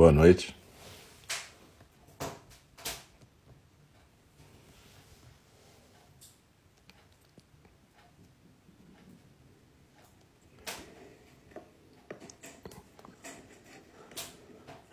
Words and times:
Boa 0.00 0.12
noite. 0.12 0.56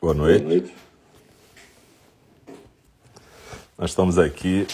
Boa 0.01 0.13
noite. 0.13 0.43
Boa 0.43 0.49
noite. 0.49 0.75
Nós 3.77 3.91
estamos 3.91 4.17
aqui 4.17 4.67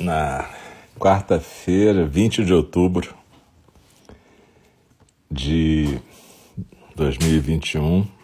na 0.00 0.48
quarta-feira, 0.98 2.06
20 2.06 2.46
de 2.46 2.54
outubro 2.54 3.14
de 5.30 6.00
2021. 6.96 8.23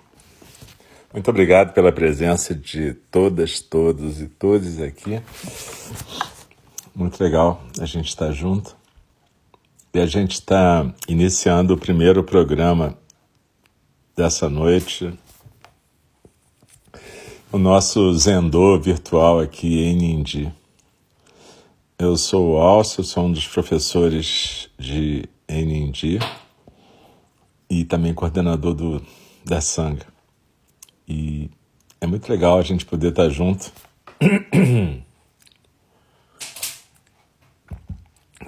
Muito 1.13 1.29
obrigado 1.29 1.73
pela 1.73 1.91
presença 1.91 2.55
de 2.55 2.95
todas, 3.11 3.59
todos 3.59 4.21
e 4.21 4.29
todos 4.29 4.81
aqui. 4.81 5.21
Muito 6.95 7.21
legal 7.21 7.61
a 7.81 7.85
gente 7.85 8.07
estar 8.07 8.31
junto. 8.31 8.77
E 9.93 9.99
a 9.99 10.07
gente 10.07 10.35
está 10.35 10.89
iniciando 11.09 11.75
o 11.75 11.77
primeiro 11.77 12.23
programa 12.23 12.97
dessa 14.17 14.49
noite, 14.49 15.13
o 17.51 17.59
nosso 17.59 18.13
Zendô 18.13 18.79
virtual 18.79 19.41
aqui 19.41 19.83
em 19.83 19.97
Nindi. 19.97 20.55
Eu 21.99 22.17
sou 22.17 22.53
o 22.53 22.57
Alcio, 22.59 23.03
sou 23.03 23.27
um 23.27 23.33
dos 23.33 23.49
professores 23.49 24.71
de 24.79 25.29
Nindi 25.49 26.21
e 27.69 27.85
também 27.85 28.15
coordenador 28.15 28.75
do, 28.75 29.03
da 29.45 29.61
Sanga. 29.61 30.20
E 31.11 31.51
é 32.01 32.07
muito 32.07 32.31
legal 32.31 32.57
a 32.57 32.63
gente 32.63 32.87
poder 32.87 33.09
estar 33.09 33.29
junto 33.29 33.73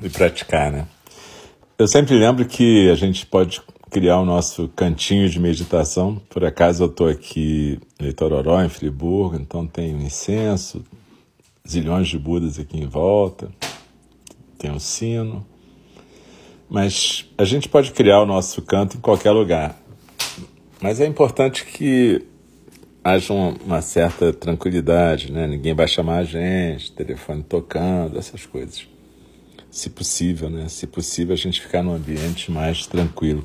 e 0.00 0.08
praticar, 0.08 0.70
né? 0.70 0.86
Eu 1.76 1.88
sempre 1.88 2.16
lembro 2.16 2.44
que 2.44 2.88
a 2.88 2.94
gente 2.94 3.26
pode 3.26 3.60
criar 3.90 4.20
o 4.20 4.24
nosso 4.24 4.68
cantinho 4.68 5.28
de 5.28 5.40
meditação. 5.40 6.22
Por 6.30 6.44
acaso 6.44 6.84
eu 6.84 6.86
estou 6.88 7.08
aqui 7.08 7.80
em 7.98 8.06
Itororó, 8.06 8.62
em 8.62 8.68
Friburgo, 8.68 9.34
então 9.34 9.66
tem 9.66 9.92
um 9.92 10.00
incenso, 10.00 10.84
zilhões 11.68 12.06
de 12.06 12.16
Budas 12.16 12.60
aqui 12.60 12.78
em 12.78 12.86
volta, 12.86 13.50
tem 14.56 14.70
um 14.70 14.78
sino. 14.78 15.44
Mas 16.70 17.28
a 17.36 17.44
gente 17.44 17.68
pode 17.68 17.90
criar 17.90 18.22
o 18.22 18.26
nosso 18.26 18.62
canto 18.62 18.96
em 18.98 19.00
qualquer 19.00 19.32
lugar. 19.32 19.76
Mas 20.80 21.00
é 21.00 21.06
importante 21.06 21.64
que 21.66 22.24
haja 23.04 23.32
uma 23.32 23.82
certa 23.82 24.32
tranquilidade, 24.32 25.32
né? 25.32 25.46
Ninguém 25.46 25.74
vai 25.74 25.88
chamar 25.88 26.18
a 26.18 26.24
gente, 26.24 26.92
telefone 26.92 27.42
tocando, 27.42 28.18
essas 28.18 28.46
coisas. 28.46 28.86
Se 29.70 29.90
possível, 29.90 30.48
né? 30.48 30.68
Se 30.68 30.86
possível, 30.86 31.32
a 31.32 31.36
gente 31.36 31.60
ficar 31.60 31.82
num 31.82 31.94
ambiente 31.94 32.50
mais 32.50 32.86
tranquilo. 32.86 33.44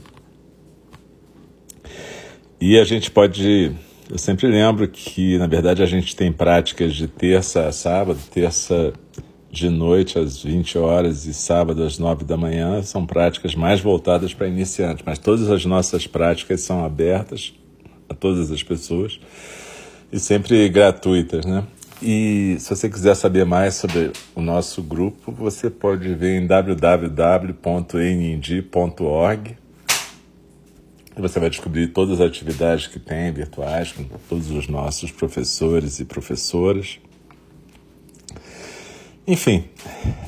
E 2.60 2.78
a 2.78 2.84
gente 2.84 3.10
pode. 3.10 3.72
Eu 4.10 4.18
sempre 4.18 4.48
lembro 4.48 4.88
que, 4.88 5.38
na 5.38 5.48
verdade, 5.48 5.82
a 5.82 5.86
gente 5.86 6.16
tem 6.16 6.32
práticas 6.32 6.96
de 6.96 7.08
terça 7.08 7.68
a 7.68 7.72
sábado, 7.72 8.20
terça 8.32 8.94
de 9.50 9.70
noite 9.70 10.20
às 10.20 10.44
20 10.44 10.78
horas 10.78 11.26
e 11.26 11.34
sábado 11.34 11.84
às 11.84 11.98
9 11.98 12.26
da 12.26 12.38
manhã 12.38 12.82
são 12.84 13.06
práticas 13.06 13.56
mais 13.56 13.80
voltadas 13.80 14.34
para 14.34 14.48
iniciantes, 14.48 15.04
mas 15.06 15.18
todas 15.18 15.50
as 15.50 15.66
nossas 15.66 16.06
práticas 16.06 16.62
são 16.62 16.86
abertas 16.86 17.54
a 18.10 18.14
todas 18.14 18.52
as 18.52 18.64
pessoas 18.64 19.20
e 20.12 20.20
sempre 20.20 20.68
gratuitas, 20.70 21.46
né? 21.46 21.64
E 22.02 22.58
se 22.60 22.70
você 22.70 22.90
quiser 22.90 23.16
saber 23.16 23.46
mais 23.46 23.76
sobre 23.76 24.12
o 24.36 24.42
nosso 24.42 24.84
grupo, 24.84 25.32
você 25.32 25.70
pode 25.70 26.14
ver 26.14 26.40
em 26.42 26.46
www.nnd.org. 26.46 27.58
Você 31.18 31.40
vai 31.40 31.50
descobrir 31.50 31.88
todas 31.88 32.22
as 32.22 32.28
atividades 32.28 32.86
que 32.86 33.00
tem 33.00 33.32
virtuais 33.32 33.92
com 33.92 34.04
todos 34.30 34.52
os 34.52 34.68
nossos 34.68 35.10
professores 35.10 36.00
e 36.00 36.06
professoras. 36.06 37.00
Enfim, 39.26 39.66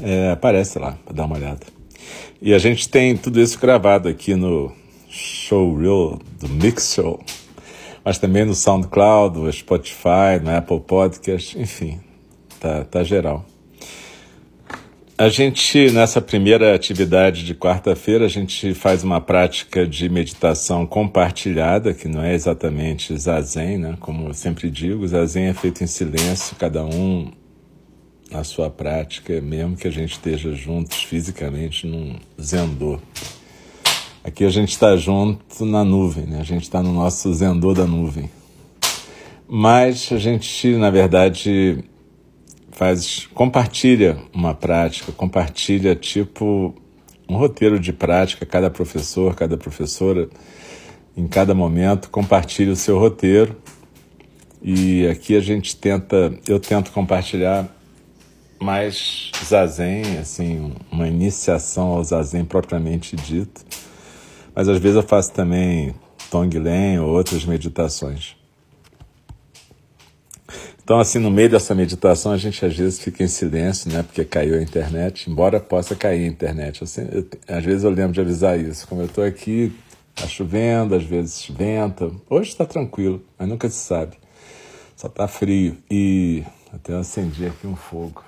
é, 0.01 0.31
aparece 0.31 0.79
lá 0.79 0.97
para 1.05 1.13
dar 1.13 1.25
uma 1.25 1.35
olhada. 1.35 1.61
E 2.41 2.53
a 2.53 2.57
gente 2.57 2.89
tem 2.89 3.15
tudo 3.15 3.39
isso 3.39 3.59
gravado 3.59 4.09
aqui 4.09 4.33
no 4.33 4.73
Showreel 5.07 6.19
do 6.39 6.49
Mix 6.49 6.95
Show, 6.95 7.23
mas 8.09 8.17
também 8.17 8.43
no 8.43 8.55
SoundCloud, 8.55 9.37
no 9.37 9.53
Spotify, 9.53 10.41
no 10.41 10.49
Apple 10.49 10.79
Podcast, 10.79 11.55
enfim, 11.59 11.99
tá, 12.59 12.83
tá 12.83 13.03
geral. 13.03 13.45
A 15.15 15.29
gente, 15.29 15.91
nessa 15.91 16.19
primeira 16.19 16.73
atividade 16.73 17.45
de 17.45 17.53
quarta-feira, 17.53 18.25
a 18.25 18.27
gente 18.27 18.73
faz 18.73 19.03
uma 19.03 19.21
prática 19.21 19.85
de 19.85 20.09
meditação 20.09 20.87
compartilhada, 20.87 21.93
que 21.93 22.07
não 22.07 22.23
é 22.23 22.33
exatamente 22.33 23.15
zazen, 23.15 23.77
né? 23.77 23.95
Como 23.99 24.29
eu 24.29 24.33
sempre 24.33 24.71
digo, 24.71 25.07
zazen 25.07 25.45
é 25.45 25.53
feito 25.53 25.83
em 25.83 25.87
silêncio, 25.87 26.55
cada 26.55 26.83
um 26.83 27.31
na 28.31 28.43
sua 28.43 28.71
prática, 28.71 29.39
mesmo 29.39 29.75
que 29.75 29.87
a 29.87 29.91
gente 29.91 30.13
esteja 30.13 30.51
juntos 30.55 31.03
fisicamente 31.03 31.85
num 31.85 32.15
zendô. 32.41 32.99
Aqui 34.23 34.43
a 34.43 34.49
gente 34.49 34.71
está 34.71 34.97
junto 34.97 35.65
na 35.65 35.83
nuvem, 35.83 36.25
né? 36.25 36.39
a 36.41 36.43
gente 36.43 36.63
está 36.63 36.83
no 36.83 36.91
nosso 36.91 37.33
zendô 37.33 37.73
da 37.73 37.85
nuvem. 37.85 38.29
Mas 39.47 40.09
a 40.11 40.17
gente, 40.17 40.75
na 40.75 40.89
verdade, 40.89 41.83
faz 42.71 43.27
compartilha 43.33 44.17
uma 44.33 44.53
prática, 44.53 45.11
compartilha 45.11 45.95
tipo 45.95 46.75
um 47.27 47.37
roteiro 47.37 47.79
de 47.79 47.93
prática, 47.93 48.45
cada 48.45 48.69
professor, 48.69 49.35
cada 49.35 49.57
professora, 49.57 50.29
em 51.15 51.27
cada 51.27 51.55
momento, 51.55 52.09
compartilha 52.09 52.73
o 52.73 52.75
seu 52.75 52.99
roteiro. 52.99 53.55
E 54.61 55.07
aqui 55.07 55.35
a 55.35 55.39
gente 55.39 55.75
tenta, 55.75 56.33
eu 56.45 56.59
tento 56.59 56.91
compartilhar 56.91 57.67
mais 58.59 59.31
zazen, 59.45 60.17
assim, 60.17 60.73
uma 60.91 61.07
iniciação 61.07 61.87
ao 61.87 62.03
zazen 62.03 62.43
propriamente 62.43 63.15
dito. 63.15 63.61
Mas 64.55 64.67
às 64.67 64.79
vezes 64.79 64.97
eu 64.97 65.03
faço 65.03 65.31
também 65.33 65.95
Tonglen 66.29 66.99
ou 66.99 67.09
outras 67.09 67.45
meditações. 67.45 68.35
Então, 70.83 70.99
assim, 70.99 71.19
no 71.19 71.29
meio 71.29 71.49
dessa 71.49 71.75
meditação, 71.75 72.31
a 72.31 72.37
gente 72.37 72.65
às 72.65 72.75
vezes 72.75 72.99
fica 72.99 73.23
em 73.23 73.27
silêncio, 73.27 73.91
né? 73.91 74.01
Porque 74.01 74.25
caiu 74.25 74.55
a 74.57 74.61
internet, 74.61 75.29
embora 75.29 75.59
possa 75.59 75.95
cair 75.95 76.23
a 76.23 76.27
internet. 76.27 76.85
Sempre, 76.87 77.19
eu, 77.19 77.55
às 77.55 77.63
vezes 77.63 77.83
eu 77.83 77.91
lembro 77.91 78.13
de 78.13 78.21
avisar 78.21 78.59
isso. 78.59 78.87
Como 78.87 79.01
eu 79.01 79.05
estou 79.05 79.23
aqui, 79.23 79.71
está 80.15 80.27
chovendo, 80.27 80.95
às 80.95 81.03
vezes 81.03 81.47
venta. 81.47 82.11
Hoje 82.27 82.49
está 82.49 82.65
tranquilo, 82.65 83.23
mas 83.37 83.47
nunca 83.47 83.69
se 83.69 83.77
sabe. 83.77 84.17
Só 84.95 85.05
está 85.05 85.27
frio. 85.27 85.77
E 85.91 86.43
até 86.73 86.93
eu 86.93 86.97
acendi 86.97 87.45
aqui 87.45 87.67
um 87.67 87.75
fogo. 87.75 88.23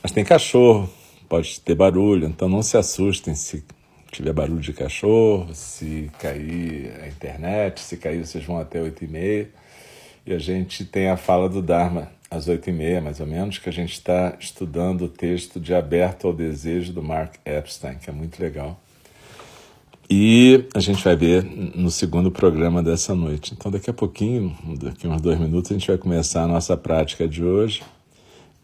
Mas 0.00 0.12
tem 0.12 0.24
cachorro, 0.24 0.88
pode 1.28 1.60
ter 1.60 1.74
barulho, 1.74 2.28
então 2.28 2.48
não 2.48 2.62
se 2.62 2.76
assustem 2.76 3.34
se 3.34 3.64
tiver 4.10 4.32
barulho 4.32 4.60
de 4.60 4.72
cachorro, 4.72 5.54
se 5.54 6.10
cair 6.18 6.92
a 7.02 7.08
internet, 7.08 7.80
se 7.80 7.96
cair 7.96 8.24
vocês 8.24 8.44
vão 8.44 8.58
até 8.58 8.80
8 8.80 9.04
e 9.04 9.08
meia. 9.08 9.50
E 10.26 10.32
a 10.32 10.38
gente 10.38 10.84
tem 10.84 11.08
a 11.08 11.16
fala 11.16 11.48
do 11.48 11.62
Dharma 11.62 12.10
às 12.30 12.48
8 12.48 12.68
e 12.68 12.72
meia, 12.72 13.00
mais 13.00 13.20
ou 13.20 13.26
menos, 13.26 13.58
que 13.58 13.68
a 13.68 13.72
gente 13.72 13.92
está 13.92 14.36
estudando 14.38 15.02
o 15.02 15.08
texto 15.08 15.58
de 15.58 15.74
Aberto 15.74 16.26
ao 16.26 16.32
Desejo 16.32 16.92
do 16.92 17.02
Mark 17.02 17.36
Epstein, 17.44 17.96
que 17.96 18.10
é 18.10 18.12
muito 18.12 18.40
legal. 18.40 18.78
E 20.10 20.64
a 20.74 20.80
gente 20.80 21.04
vai 21.04 21.14
ver 21.14 21.44
no 21.44 21.90
segundo 21.90 22.30
programa 22.30 22.82
dessa 22.82 23.14
noite. 23.14 23.52
Então, 23.52 23.70
daqui 23.70 23.90
a 23.90 23.92
pouquinho, 23.92 24.56
daqui 24.80 25.06
uns 25.06 25.20
dois 25.20 25.38
minutos, 25.38 25.70
a 25.70 25.74
gente 25.74 25.86
vai 25.86 25.98
começar 25.98 26.44
a 26.44 26.48
nossa 26.48 26.76
prática 26.76 27.28
de 27.28 27.44
hoje 27.44 27.82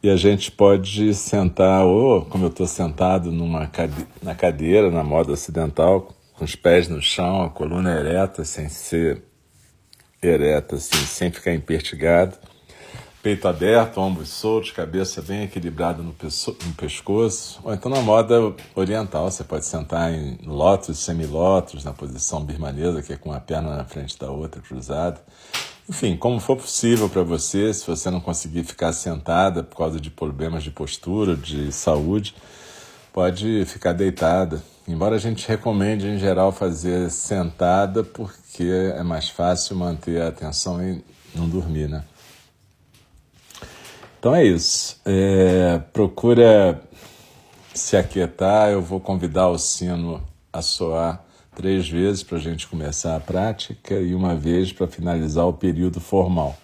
e 0.04 0.10
a 0.10 0.16
gente 0.16 0.52
pode 0.52 1.14
sentar, 1.14 1.82
ou 1.86 2.26
como 2.26 2.44
eu 2.44 2.50
estou 2.50 2.66
sentado 2.66 3.32
numa 3.32 3.66
cade 3.66 4.06
na 4.22 4.34
cadeira, 4.34 4.90
na 4.90 5.02
moda 5.02 5.32
ocidental, 5.32 6.12
com 6.34 6.44
os 6.44 6.54
pés 6.54 6.88
no 6.88 7.00
chão, 7.00 7.42
a 7.42 7.48
coluna 7.48 7.90
ereta, 7.98 8.44
sem 8.44 8.68
ser 8.68 9.22
ereta, 10.22 10.76
assim, 10.76 10.98
sem 11.06 11.30
ficar 11.30 11.54
empertigado, 11.54 12.36
peito 13.22 13.48
aberto, 13.48 13.98
ombros 13.98 14.28
soltos, 14.28 14.72
cabeça 14.72 15.22
bem 15.22 15.44
equilibrada 15.44 16.02
no, 16.02 16.14
no 16.14 16.74
pescoço, 16.76 17.58
ou 17.64 17.72
então 17.72 17.90
na 17.90 18.02
moda 18.02 18.54
oriental, 18.74 19.30
você 19.30 19.42
pode 19.42 19.64
sentar 19.64 20.12
em 20.12 20.38
lótus, 20.44 20.98
semilótus, 20.98 21.82
na 21.82 21.94
posição 21.94 22.44
birmanesa, 22.44 23.02
que 23.02 23.14
é 23.14 23.16
com 23.16 23.32
a 23.32 23.40
perna 23.40 23.74
na 23.74 23.84
frente 23.86 24.18
da 24.18 24.30
outra, 24.30 24.60
cruzada, 24.60 25.18
enfim, 25.88 26.16
como 26.16 26.40
for 26.40 26.56
possível 26.56 27.08
para 27.08 27.22
você, 27.22 27.72
se 27.75 27.86
você 27.86 28.10
não 28.10 28.20
conseguir 28.20 28.64
ficar 28.64 28.92
sentada 28.92 29.62
por 29.62 29.76
causa 29.76 30.00
de 30.00 30.10
problemas 30.10 30.62
de 30.62 30.70
postura, 30.70 31.36
de 31.36 31.70
saúde, 31.72 32.34
pode 33.12 33.64
ficar 33.66 33.92
deitada. 33.92 34.62
Embora 34.88 35.16
a 35.16 35.19
gente 35.19 35.46
recomende 35.48 36.06
em 36.06 36.19
geral 36.19 36.52
fazer 36.52 37.10
sentada, 37.10 38.04
porque 38.04 38.64
é 38.64 39.02
mais 39.02 39.28
fácil 39.28 39.76
manter 39.76 40.20
a 40.20 40.28
atenção 40.28 40.82
e 40.82 41.02
não 41.34 41.48
dormir, 41.48 41.88
né? 41.88 42.04
Então 44.19 44.34
é 44.34 44.44
isso. 44.44 45.00
É, 45.04 45.78
procura 45.92 46.82
se 47.75 47.96
aquietar. 47.96 48.70
Eu 48.70 48.81
vou 48.81 49.00
convidar 49.00 49.48
o 49.48 49.58
sino 49.58 50.22
a 50.52 50.62
soar 50.62 51.23
três 51.54 51.88
vezes 51.88 52.22
para 52.22 52.38
a 52.38 52.40
gente 52.40 52.66
começar 52.66 53.16
a 53.16 53.20
prática 53.20 53.94
e 53.94 54.14
uma 54.14 54.34
vez 54.34 54.72
para 54.72 54.86
finalizar 54.86 55.46
o 55.46 55.52
período 55.52 56.00
formal. 56.00 56.56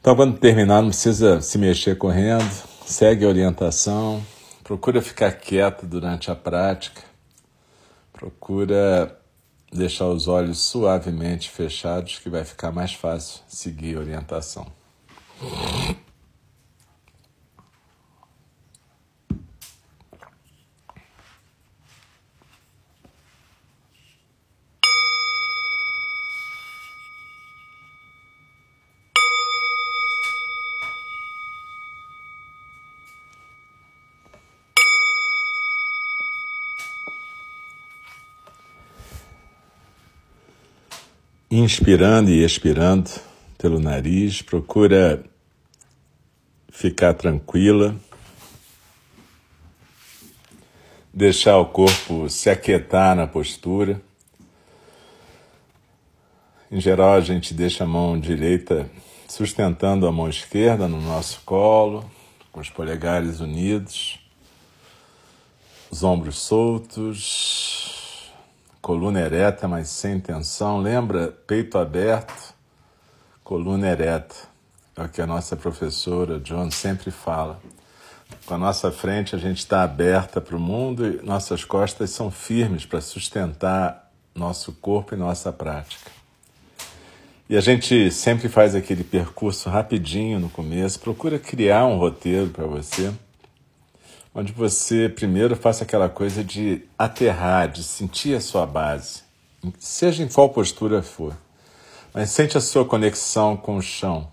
Então, 0.00 0.14
quando 0.14 0.38
terminar, 0.38 0.82
não 0.82 0.88
precisa 0.88 1.40
se 1.40 1.58
mexer 1.58 1.98
correndo, 1.98 2.48
segue 2.86 3.24
a 3.24 3.28
orientação, 3.28 4.22
procura 4.62 5.02
ficar 5.02 5.32
quieto 5.32 5.84
durante 5.84 6.30
a 6.30 6.34
prática, 6.34 7.02
procura 8.12 9.18
deixar 9.72 10.06
os 10.06 10.28
olhos 10.28 10.58
suavemente 10.60 11.50
fechados, 11.50 12.18
que 12.18 12.30
vai 12.30 12.44
ficar 12.44 12.70
mais 12.72 12.92
fácil 12.92 13.40
seguir 13.48 13.96
a 13.96 14.00
orientação. 14.00 14.66
Inspirando 41.48 42.28
e 42.28 42.44
expirando 42.44 43.08
pelo 43.56 43.78
nariz, 43.78 44.42
procura 44.42 45.24
ficar 46.68 47.14
tranquila, 47.14 47.94
deixar 51.14 51.56
o 51.58 51.66
corpo 51.66 52.28
se 52.28 52.50
aquietar 52.50 53.14
na 53.14 53.28
postura. 53.28 54.02
Em 56.68 56.80
geral, 56.80 57.12
a 57.12 57.20
gente 57.20 57.54
deixa 57.54 57.84
a 57.84 57.86
mão 57.86 58.18
direita 58.18 58.90
sustentando 59.28 60.08
a 60.08 60.10
mão 60.10 60.28
esquerda 60.28 60.88
no 60.88 61.00
nosso 61.00 61.42
colo, 61.46 62.10
com 62.50 62.58
os 62.58 62.70
polegares 62.70 63.38
unidos, 63.38 64.18
os 65.92 66.02
ombros 66.02 66.38
soltos, 66.38 67.95
coluna 68.86 69.20
ereta, 69.20 69.66
mas 69.66 69.88
sem 69.88 70.20
tensão. 70.20 70.78
Lembra? 70.78 71.36
Peito 71.44 71.76
aberto, 71.76 72.54
coluna 73.42 73.88
ereta. 73.88 74.36
É 74.94 75.02
o 75.02 75.08
que 75.08 75.20
a 75.20 75.26
nossa 75.26 75.56
professora 75.56 76.38
John 76.38 76.70
sempre 76.70 77.10
fala. 77.10 77.58
Com 78.46 78.54
a 78.54 78.58
nossa 78.58 78.92
frente 78.92 79.34
a 79.34 79.38
gente 79.40 79.58
está 79.58 79.82
aberta 79.82 80.40
para 80.40 80.54
o 80.54 80.60
mundo 80.60 81.04
e 81.04 81.20
nossas 81.20 81.64
costas 81.64 82.10
são 82.10 82.30
firmes 82.30 82.86
para 82.86 83.00
sustentar 83.00 84.08
nosso 84.32 84.72
corpo 84.74 85.16
e 85.16 85.18
nossa 85.18 85.52
prática. 85.52 86.08
E 87.50 87.56
a 87.56 87.60
gente 87.60 88.12
sempre 88.12 88.48
faz 88.48 88.76
aquele 88.76 89.02
percurso 89.02 89.68
rapidinho 89.68 90.38
no 90.38 90.48
começo, 90.48 91.00
procura 91.00 91.40
criar 91.40 91.86
um 91.86 91.98
roteiro 91.98 92.50
para 92.50 92.66
você 92.66 93.12
onde 94.36 94.52
você 94.52 95.08
primeiro 95.08 95.56
faça 95.56 95.82
aquela 95.82 96.10
coisa 96.10 96.44
de 96.44 96.82
aterrar, 96.98 97.70
de 97.72 97.82
sentir 97.82 98.36
a 98.36 98.40
sua 98.40 98.66
base, 98.66 99.22
seja 99.78 100.22
em 100.22 100.28
qual 100.28 100.50
postura 100.50 101.02
for, 101.02 101.34
mas 102.12 102.28
sente 102.28 102.58
a 102.58 102.60
sua 102.60 102.84
conexão 102.84 103.56
com 103.56 103.78
o 103.78 103.82
chão. 103.82 104.30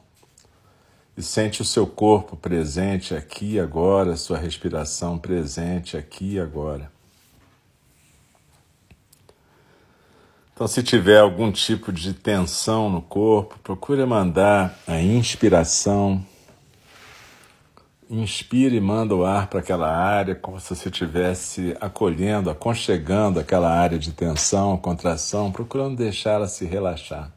E 1.15 1.21
sente 1.21 1.61
o 1.61 1.65
seu 1.65 1.87
corpo 1.87 2.35
presente 2.35 3.15
aqui 3.15 3.53
e 3.53 3.59
agora, 3.59 4.17
sua 4.17 4.37
respiração 4.37 5.17
presente 5.17 5.95
aqui 5.95 6.33
e 6.33 6.39
agora. 6.39 6.91
Então, 10.53 10.67
se 10.67 10.83
tiver 10.83 11.19
algum 11.19 11.51
tipo 11.51 11.93
de 11.93 12.13
tensão 12.13 12.89
no 12.89 13.01
corpo, 13.01 13.57
procure 13.59 14.03
mandar 14.05 14.77
a 14.87 14.99
inspiração 14.99 16.25
Inspire 18.15 18.75
e 18.75 18.79
manda 18.79 19.15
o 19.15 19.25
ar 19.25 19.47
para 19.47 19.59
aquela 19.59 19.91
área, 19.91 20.35
como 20.35 20.59
se 20.59 20.75
você 20.75 20.87
estivesse 20.87 21.75
acolhendo, 21.81 22.47
aconchegando 22.47 23.39
aquela 23.39 23.67
área 23.67 23.97
de 23.97 24.11
tensão, 24.11 24.77
contração, 24.77 25.51
procurando 25.51 25.97
deixá-la 25.97 26.47
se 26.47 26.63
relaxar. 26.63 27.33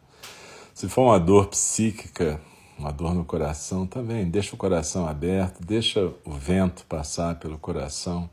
Se 0.74 0.86
for 0.86 1.04
uma 1.04 1.18
dor 1.18 1.46
psíquica, 1.46 2.38
uma 2.78 2.92
dor 2.92 3.14
no 3.14 3.24
coração, 3.24 3.86
também 3.86 4.28
deixa 4.28 4.54
o 4.54 4.58
coração 4.58 5.08
aberto, 5.08 5.64
deixa 5.64 6.12
o 6.26 6.32
vento 6.32 6.84
passar 6.84 7.36
pelo 7.36 7.56
coração, 7.56 8.28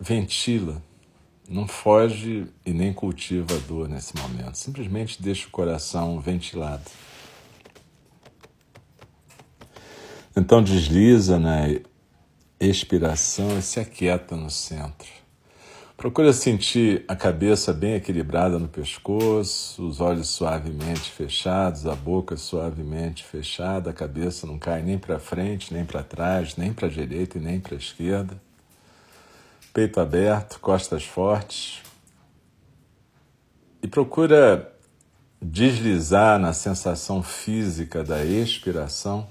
ventila, 0.00 0.82
não 1.48 1.68
foge 1.68 2.48
e 2.66 2.72
nem 2.72 2.92
cultiva 2.92 3.54
a 3.54 3.68
dor 3.68 3.88
nesse 3.88 4.16
momento, 4.16 4.56
simplesmente 4.56 5.22
deixa 5.22 5.46
o 5.46 5.50
coração 5.52 6.18
ventilado. 6.18 6.90
Então 10.38 10.62
desliza 10.62 11.36
na 11.36 11.64
expiração 12.60 13.58
e 13.58 13.62
se 13.62 13.80
aquieta 13.80 14.36
no 14.36 14.48
centro. 14.48 15.08
Procura 15.96 16.32
sentir 16.32 17.04
a 17.08 17.16
cabeça 17.16 17.72
bem 17.72 17.94
equilibrada 17.94 18.56
no 18.56 18.68
pescoço, 18.68 19.84
os 19.84 20.00
olhos 20.00 20.28
suavemente 20.28 21.10
fechados, 21.10 21.88
a 21.88 21.94
boca 21.96 22.36
suavemente 22.36 23.24
fechada, 23.24 23.90
a 23.90 23.92
cabeça 23.92 24.46
não 24.46 24.60
cai 24.60 24.80
nem 24.80 24.96
para 24.96 25.18
frente, 25.18 25.74
nem 25.74 25.84
para 25.84 26.04
trás, 26.04 26.54
nem 26.54 26.72
para 26.72 26.86
a 26.86 26.90
direita 26.90 27.36
e 27.36 27.40
nem 27.40 27.58
para 27.58 27.74
a 27.74 27.78
esquerda. 27.78 28.40
Peito 29.74 29.98
aberto, 29.98 30.60
costas 30.60 31.02
fortes. 31.02 31.82
E 33.82 33.88
procura 33.88 34.72
deslizar 35.42 36.38
na 36.38 36.52
sensação 36.52 37.24
física 37.24 38.04
da 38.04 38.24
expiração 38.24 39.26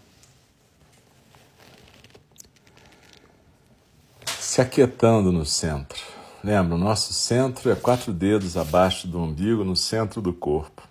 se 4.48 4.62
aquietando 4.62 5.30
no 5.30 5.46
centro. 5.46 6.02
Lembra, 6.42 6.76
o 6.76 6.78
nosso 6.78 7.12
centro 7.12 7.70
é 7.70 7.76
quatro 7.76 8.14
dedos 8.14 8.56
abaixo 8.56 9.06
do 9.06 9.20
umbigo, 9.20 9.66
no 9.66 9.76
centro 9.76 10.22
do 10.22 10.32
corpo. 10.32 10.88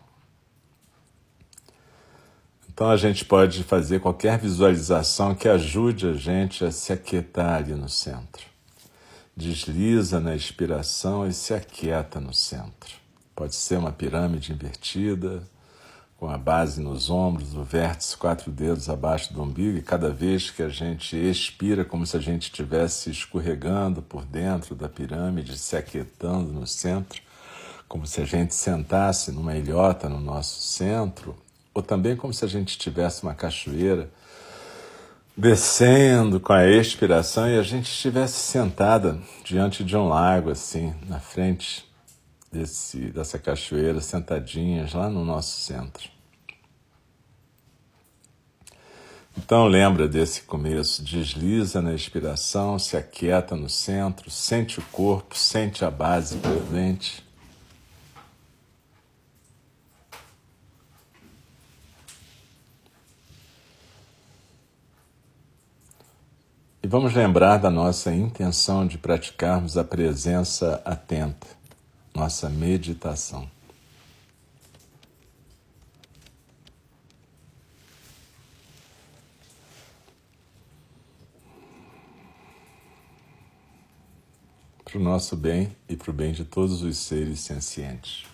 Então 2.68 2.90
a 2.90 2.98
gente 2.98 3.24
pode 3.24 3.64
fazer 3.64 4.00
qualquer 4.00 4.38
visualização 4.38 5.34
que 5.34 5.48
ajude 5.48 6.06
a 6.06 6.12
gente 6.12 6.66
a 6.66 6.70
se 6.70 6.92
aquietar 6.92 7.54
ali 7.54 7.72
no 7.72 7.88
centro. 7.88 8.44
Desliza 9.34 10.20
na 10.20 10.36
expiração 10.36 11.26
e 11.26 11.32
se 11.32 11.54
aquieta 11.54 12.20
no 12.20 12.34
centro. 12.34 12.92
Pode 13.34 13.54
ser 13.54 13.78
uma 13.78 13.90
pirâmide 13.90 14.52
invertida, 14.52 15.42
com 16.18 16.30
a 16.30 16.38
base 16.38 16.80
nos 16.80 17.10
ombros, 17.10 17.54
o 17.54 17.62
vértice 17.62 18.16
quatro 18.16 18.50
dedos 18.50 18.88
abaixo 18.88 19.34
do 19.34 19.42
umbigo, 19.42 19.76
e 19.76 19.82
cada 19.82 20.10
vez 20.10 20.50
que 20.50 20.62
a 20.62 20.68
gente 20.68 21.16
expira, 21.16 21.84
como 21.84 22.06
se 22.06 22.16
a 22.16 22.20
gente 22.20 22.44
estivesse 22.44 23.10
escorregando 23.10 24.00
por 24.00 24.24
dentro 24.24 24.74
da 24.74 24.88
pirâmide, 24.88 25.58
se 25.58 25.76
aquietando 25.76 26.50
no 26.50 26.66
centro, 26.66 27.20
como 27.86 28.06
se 28.06 28.20
a 28.20 28.24
gente 28.24 28.54
sentasse 28.54 29.30
numa 29.30 29.54
ilhota 29.56 30.08
no 30.08 30.18
nosso 30.18 30.60
centro, 30.62 31.36
ou 31.74 31.82
também 31.82 32.16
como 32.16 32.32
se 32.32 32.44
a 32.44 32.48
gente 32.48 32.78
tivesse 32.78 33.22
uma 33.22 33.34
cachoeira 33.34 34.10
descendo 35.36 36.40
com 36.40 36.54
a 36.54 36.66
expiração 36.66 37.46
e 37.46 37.58
a 37.58 37.62
gente 37.62 37.90
estivesse 37.90 38.40
sentada 38.40 39.18
diante 39.44 39.84
de 39.84 39.94
um 39.94 40.08
lago, 40.08 40.50
assim, 40.50 40.94
na 41.06 41.20
frente 41.20 41.86
desse, 42.50 43.10
dessa 43.10 43.38
cachoeira, 43.38 44.00
sentadinhas 44.00 44.92
lá 44.92 45.08
no 45.08 45.24
nosso 45.24 45.60
centro. 45.60 46.10
Então 49.38 49.66
lembra 49.66 50.08
desse 50.08 50.42
começo, 50.42 51.02
desliza 51.02 51.82
na 51.82 51.94
expiração, 51.94 52.78
se 52.78 52.96
aquieta 52.96 53.54
no 53.54 53.68
centro, 53.68 54.30
sente 54.30 54.78
o 54.78 54.82
corpo, 54.84 55.36
sente 55.36 55.84
a 55.84 55.90
base 55.90 56.38
presente. 56.38 57.24
E 66.82 66.88
vamos 66.88 67.12
lembrar 67.12 67.58
da 67.58 67.70
nossa 67.70 68.14
intenção 68.14 68.86
de 68.86 68.96
praticarmos 68.96 69.76
a 69.76 69.84
presença 69.84 70.80
atenta 70.84 71.55
nossa 72.16 72.48
meditação. 72.48 73.48
para 84.82 84.98
o 84.98 85.02
nosso 85.02 85.36
bem 85.36 85.76
e 85.88 85.96
para 85.96 86.10
o 86.10 86.14
bem 86.14 86.32
de 86.32 86.44
todos 86.44 86.80
os 86.82 86.96
seres 86.96 87.40
sencientes. 87.40 88.24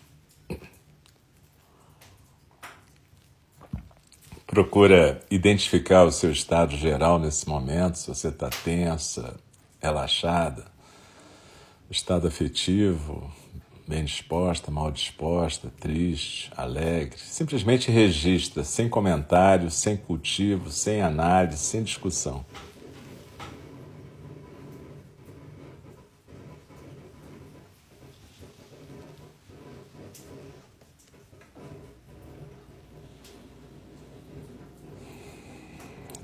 Procura 4.47 5.25
identificar 5.31 6.05
o 6.05 6.13
seu 6.13 6.31
estado 6.31 6.77
geral 6.77 7.19
nesse 7.19 7.49
momento, 7.49 7.97
se 7.97 8.07
você 8.07 8.29
está 8.29 8.51
tensa, 8.51 9.35
relaxada, 9.81 10.67
estado 11.91 12.29
afetivo, 12.29 13.33
bem 13.93 14.05
disposta, 14.05 14.71
mal 14.71 14.91
disposta, 14.91 15.71
triste, 15.79 16.51
alegre. 16.57 17.19
Simplesmente 17.19 17.91
registra, 17.91 18.65
sem 18.65 18.89
comentário, 18.89 19.71
sem 19.71 19.99
cultivo, 19.99 20.71
sem 20.71 21.03
análise, 21.03 21.59
sem 21.59 21.83
discussão. 21.83 22.43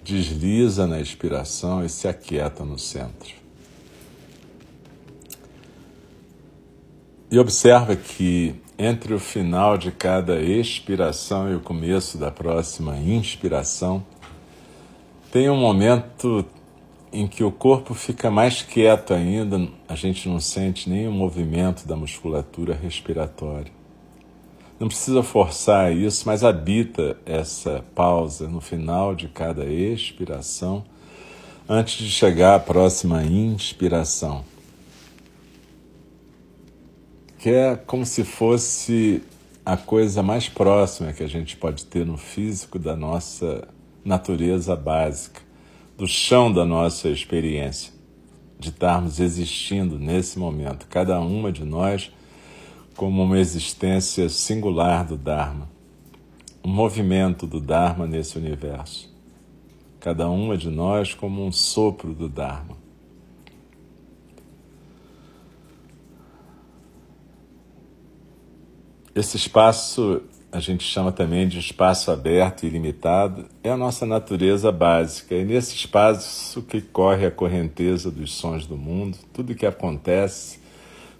Desliza 0.02 0.86
na 0.86 0.98
expiração 0.98 1.84
e 1.84 1.88
se 1.90 2.08
aquieta 2.08 2.64
no 2.64 2.78
centro. 2.78 3.37
E 7.30 7.38
observa 7.38 7.94
que 7.94 8.54
entre 8.78 9.12
o 9.12 9.18
final 9.18 9.76
de 9.76 9.90
cada 9.90 10.40
expiração 10.40 11.50
e 11.50 11.54
o 11.54 11.60
começo 11.60 12.16
da 12.16 12.30
próxima 12.30 12.96
inspiração, 12.96 14.02
tem 15.30 15.50
um 15.50 15.56
momento 15.56 16.42
em 17.12 17.26
que 17.26 17.44
o 17.44 17.52
corpo 17.52 17.92
fica 17.92 18.30
mais 18.30 18.62
quieto 18.62 19.12
ainda, 19.12 19.68
a 19.86 19.94
gente 19.94 20.26
não 20.26 20.40
sente 20.40 20.88
nenhum 20.88 21.12
movimento 21.12 21.86
da 21.86 21.96
musculatura 21.96 22.72
respiratória. 22.74 23.72
Não 24.80 24.88
precisa 24.88 25.22
forçar 25.22 25.94
isso, 25.94 26.22
mas 26.24 26.42
habita 26.42 27.18
essa 27.26 27.84
pausa 27.94 28.48
no 28.48 28.60
final 28.60 29.14
de 29.14 29.28
cada 29.28 29.66
expiração, 29.66 30.82
antes 31.68 31.98
de 31.98 32.10
chegar 32.10 32.54
à 32.54 32.58
próxima 32.58 33.22
inspiração 33.22 34.44
que 37.38 37.50
é 37.50 37.76
como 37.76 38.04
se 38.04 38.24
fosse 38.24 39.22
a 39.64 39.76
coisa 39.76 40.22
mais 40.22 40.48
próxima 40.48 41.12
que 41.12 41.22
a 41.22 41.28
gente 41.28 41.56
pode 41.56 41.84
ter 41.84 42.04
no 42.04 42.16
físico 42.16 42.78
da 42.78 42.96
nossa 42.96 43.68
natureza 44.04 44.74
básica, 44.74 45.40
do 45.96 46.06
chão 46.06 46.52
da 46.52 46.64
nossa 46.64 47.08
experiência, 47.08 47.92
de 48.58 48.70
estarmos 48.70 49.20
existindo 49.20 49.98
nesse 49.98 50.36
momento, 50.38 50.88
cada 50.88 51.20
uma 51.20 51.52
de 51.52 51.64
nós 51.64 52.10
como 52.96 53.22
uma 53.22 53.38
existência 53.38 54.28
singular 54.28 55.04
do 55.04 55.16
Dharma, 55.16 55.70
um 56.64 56.70
movimento 56.70 57.46
do 57.46 57.60
Dharma 57.60 58.04
nesse 58.04 58.36
universo, 58.36 59.14
cada 60.00 60.28
uma 60.28 60.56
de 60.56 60.68
nós 60.68 61.14
como 61.14 61.46
um 61.46 61.52
sopro 61.52 62.12
do 62.12 62.28
Dharma. 62.28 62.87
Esse 69.18 69.36
espaço 69.36 70.22
a 70.52 70.60
gente 70.60 70.84
chama 70.84 71.10
também 71.10 71.48
de 71.48 71.58
espaço 71.58 72.12
aberto 72.12 72.62
e 72.62 72.68
ilimitado, 72.68 73.46
é 73.64 73.68
a 73.68 73.76
nossa 73.76 74.06
natureza 74.06 74.70
básica. 74.70 75.34
E 75.34 75.44
nesse 75.44 75.74
espaço 75.74 76.62
que 76.62 76.80
corre 76.80 77.26
a 77.26 77.30
correnteza 77.32 78.12
dos 78.12 78.32
sons 78.32 78.64
do 78.64 78.76
mundo, 78.76 79.18
tudo 79.32 79.56
que 79.56 79.66
acontece, 79.66 80.60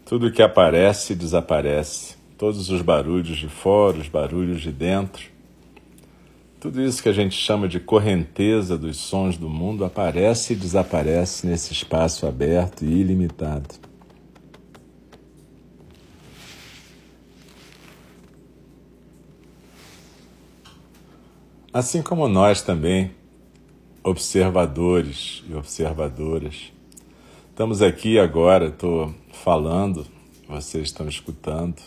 tudo 0.07 0.31
que 0.31 0.41
aparece 0.41 1.13
e 1.13 1.17
desaparece, 1.17 2.15
todos 2.39 2.71
os 2.71 2.83
barulhos 2.83 3.37
de 3.37 3.49
fora, 3.49 3.99
os 3.99 4.09
barulhos 4.09 4.61
de 4.61 4.71
dentro, 4.71 5.25
tudo 6.61 6.81
isso 6.81 7.03
que 7.03 7.09
a 7.09 7.13
gente 7.13 7.35
chama 7.35 7.67
de 7.67 7.81
correnteza 7.81 8.79
dos 8.79 8.97
sons 8.97 9.37
do 9.37 9.49
mundo 9.49 9.85
aparece 9.85 10.53
e 10.53 10.57
desaparece 10.57 11.49
nesse 11.49 11.73
espaço 11.73 12.29
aberto 12.29 12.85
e 12.85 12.93
ilimitado. 13.01 13.88
Assim 21.79 22.03
como 22.03 22.27
nós 22.27 22.61
também, 22.61 23.13
observadores 24.03 25.45
e 25.49 25.55
observadoras. 25.55 26.73
Estamos 27.51 27.83
aqui 27.83 28.19
agora, 28.19 28.67
estou 28.67 29.15
falando, 29.31 30.05
vocês 30.49 30.89
estão 30.89 31.07
escutando. 31.09 31.81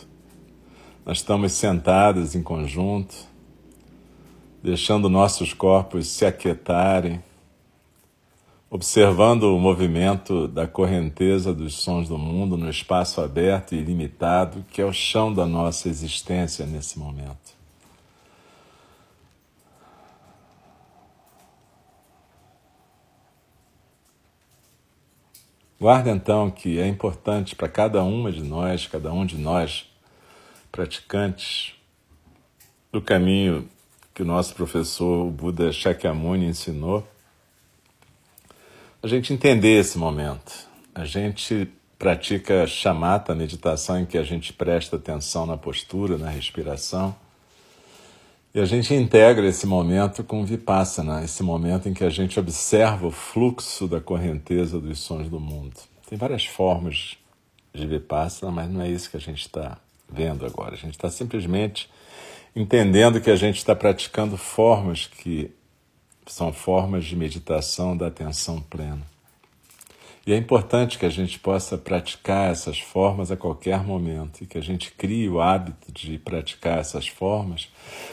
Nós 1.04 1.18
estamos 1.18 1.52
sentados 1.52 2.34
em 2.34 2.42
conjunto, 2.42 3.14
deixando 4.62 5.10
nossos 5.10 5.52
corpos 5.52 6.06
se 6.06 6.24
aquietarem, 6.24 7.22
observando 8.70 9.42
o 9.42 9.60
movimento 9.60 10.48
da 10.48 10.66
correnteza 10.66 11.52
dos 11.52 11.74
sons 11.74 12.08
do 12.08 12.16
mundo 12.16 12.56
no 12.56 12.70
espaço 12.70 13.20
aberto 13.20 13.74
e 13.74 13.78
ilimitado 13.78 14.64
que 14.70 14.80
é 14.80 14.86
o 14.86 14.92
chão 14.94 15.30
da 15.34 15.44
nossa 15.44 15.86
existência 15.86 16.64
nesse 16.64 16.98
momento. 16.98 17.61
Guarda 25.82 26.12
então 26.12 26.48
que 26.48 26.78
é 26.78 26.86
importante 26.86 27.56
para 27.56 27.68
cada 27.68 28.04
uma 28.04 28.30
de 28.30 28.40
nós, 28.40 28.86
cada 28.86 29.12
um 29.12 29.26
de 29.26 29.36
nós, 29.36 29.84
praticantes 30.70 31.74
do 32.92 33.02
caminho 33.02 33.68
que 34.14 34.22
o 34.22 34.24
nosso 34.24 34.54
professor 34.54 35.26
o 35.26 35.30
Buda 35.32 35.72
Shakyamuni 35.72 36.46
ensinou, 36.46 37.04
a 39.02 39.08
gente 39.08 39.32
entender 39.32 39.80
esse 39.80 39.98
momento. 39.98 40.52
A 40.94 41.04
gente 41.04 41.68
pratica 41.98 42.64
chamata, 42.64 43.34
meditação 43.34 43.98
em 43.98 44.06
que 44.06 44.16
a 44.16 44.22
gente 44.22 44.52
presta 44.52 44.94
atenção 44.94 45.46
na 45.46 45.56
postura, 45.56 46.16
na 46.16 46.30
respiração 46.30 47.12
e 48.54 48.60
a 48.60 48.64
gente 48.64 48.92
integra 48.92 49.46
esse 49.46 49.66
momento 49.66 50.22
com 50.22 50.44
Vipassana, 50.44 51.24
esse 51.24 51.42
momento 51.42 51.88
em 51.88 51.94
que 51.94 52.04
a 52.04 52.10
gente 52.10 52.38
observa 52.38 53.06
o 53.06 53.10
fluxo 53.10 53.88
da 53.88 54.00
correnteza 54.00 54.78
dos 54.78 54.98
sons 54.98 55.28
do 55.28 55.40
mundo. 55.40 55.74
Tem 56.08 56.18
várias 56.18 56.44
formas 56.44 57.16
de 57.72 57.86
Vipassana, 57.86 58.52
mas 58.52 58.70
não 58.70 58.82
é 58.82 58.88
isso 58.90 59.10
que 59.10 59.16
a 59.16 59.20
gente 59.20 59.40
está 59.40 59.78
vendo 60.06 60.44
agora. 60.44 60.74
A 60.74 60.78
gente 60.78 60.92
está 60.92 61.08
simplesmente 61.08 61.88
entendendo 62.54 63.20
que 63.20 63.30
a 63.30 63.36
gente 63.36 63.56
está 63.56 63.74
praticando 63.74 64.36
formas 64.36 65.06
que 65.06 65.50
são 66.26 66.52
formas 66.52 67.06
de 67.06 67.16
meditação 67.16 67.96
da 67.96 68.08
atenção 68.08 68.60
plena. 68.60 69.11
E 70.24 70.32
é 70.32 70.36
importante 70.36 70.98
que 70.98 71.06
a 71.06 71.10
gente 71.10 71.36
possa 71.40 71.76
praticar 71.76 72.52
essas 72.52 72.78
formas 72.78 73.32
a 73.32 73.36
qualquer 73.36 73.82
momento 73.82 74.42
e 74.42 74.46
que 74.46 74.56
a 74.56 74.60
gente 74.60 74.92
crie 74.92 75.28
o 75.28 75.40
hábito 75.40 75.90
de 75.90 76.16
praticar 76.16 76.78
essas 76.78 77.08
formas 77.08 77.68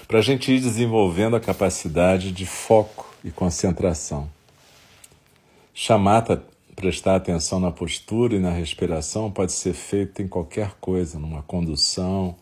para 0.07 0.17
a 0.17 0.21
gente 0.21 0.51
ir 0.51 0.59
desenvolvendo 0.59 1.35
a 1.35 1.39
capacidade 1.39 2.31
de 2.31 2.47
foco 2.47 3.13
e 3.23 3.29
concentração. 3.29 4.27
Chamata, 5.71 6.43
prestar 6.75 7.15
atenção 7.15 7.59
na 7.59 7.69
postura 7.69 8.35
e 8.35 8.39
na 8.39 8.49
respiração, 8.49 9.29
pode 9.29 9.51
ser 9.51 9.73
feito 9.73 10.19
em 10.19 10.27
qualquer 10.27 10.77
coisa, 10.81 11.19
numa 11.19 11.43
condução, 11.43 12.35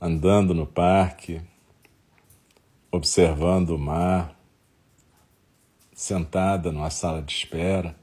andando 0.00 0.54
no 0.54 0.66
parque, 0.68 1.40
observando 2.92 3.70
o 3.70 3.78
mar, 3.78 4.38
sentada 5.92 6.70
numa 6.70 6.90
sala 6.90 7.20
de 7.20 7.32
espera 7.34 7.99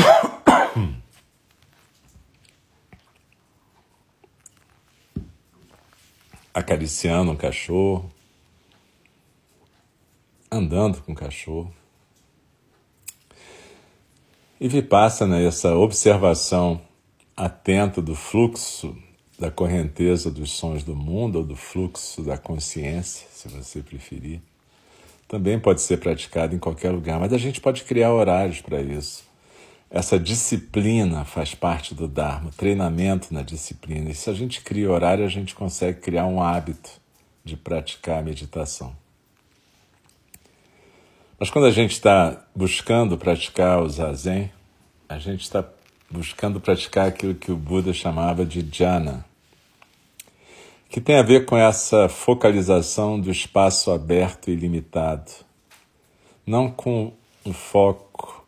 Acariciando 6.52 7.30
um 7.30 7.36
cachorro, 7.36 8.10
andando 10.50 11.00
com 11.02 11.12
o 11.12 11.14
cachorro. 11.14 11.72
E 14.60 14.68
Vipassana, 14.68 15.40
essa 15.40 15.74
observação 15.74 16.80
atenta 17.36 18.02
do 18.02 18.14
fluxo 18.14 18.96
da 19.38 19.50
correnteza 19.50 20.30
dos 20.30 20.50
sons 20.50 20.84
do 20.84 20.94
mundo 20.94 21.36
ou 21.36 21.44
do 21.44 21.56
fluxo 21.56 22.22
da 22.22 22.36
consciência, 22.36 23.26
se 23.32 23.48
você 23.48 23.82
preferir, 23.82 24.42
também 25.26 25.58
pode 25.58 25.80
ser 25.80 25.96
praticado 25.96 26.54
em 26.54 26.58
qualquer 26.58 26.90
lugar, 26.90 27.18
mas 27.18 27.32
a 27.32 27.38
gente 27.38 27.58
pode 27.58 27.84
criar 27.84 28.12
horários 28.12 28.60
para 28.60 28.82
isso. 28.82 29.29
Essa 29.90 30.20
disciplina 30.20 31.24
faz 31.24 31.52
parte 31.52 31.96
do 31.96 32.06
Dharma, 32.06 32.52
treinamento 32.56 33.34
na 33.34 33.42
disciplina. 33.42 34.10
E 34.10 34.14
se 34.14 34.30
a 34.30 34.32
gente 34.32 34.60
cria 34.60 34.88
horário, 34.88 35.24
a 35.24 35.28
gente 35.28 35.52
consegue 35.52 35.98
criar 36.00 36.26
um 36.26 36.40
hábito 36.40 36.90
de 37.44 37.56
praticar 37.56 38.20
a 38.20 38.22
meditação. 38.22 38.94
Mas 41.40 41.50
quando 41.50 41.64
a 41.64 41.72
gente 41.72 41.90
está 41.90 42.46
buscando 42.54 43.18
praticar 43.18 43.82
o 43.82 43.88
zazen, 43.88 44.52
a 45.08 45.18
gente 45.18 45.40
está 45.40 45.64
buscando 46.08 46.60
praticar 46.60 47.08
aquilo 47.08 47.34
que 47.34 47.50
o 47.50 47.56
Buda 47.56 47.92
chamava 47.92 48.44
de 48.44 48.62
jhana, 48.62 49.24
que 50.88 51.00
tem 51.00 51.16
a 51.16 51.22
ver 51.22 51.46
com 51.46 51.56
essa 51.56 52.08
focalização 52.08 53.18
do 53.18 53.30
espaço 53.30 53.90
aberto 53.90 54.50
e 54.50 54.54
limitado, 54.54 55.32
não 56.46 56.70
com 56.70 57.12
o 57.44 57.52
foco 57.52 58.39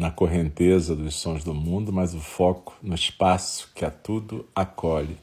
na 0.00 0.10
correnteza 0.10 0.96
dos 0.96 1.14
sons 1.16 1.44
do 1.44 1.52
mundo, 1.52 1.92
mas 1.92 2.14
o 2.14 2.20
foco 2.20 2.74
no 2.82 2.94
espaço 2.94 3.70
que 3.74 3.84
a 3.84 3.90
tudo 3.90 4.48
acolhe. 4.56 5.18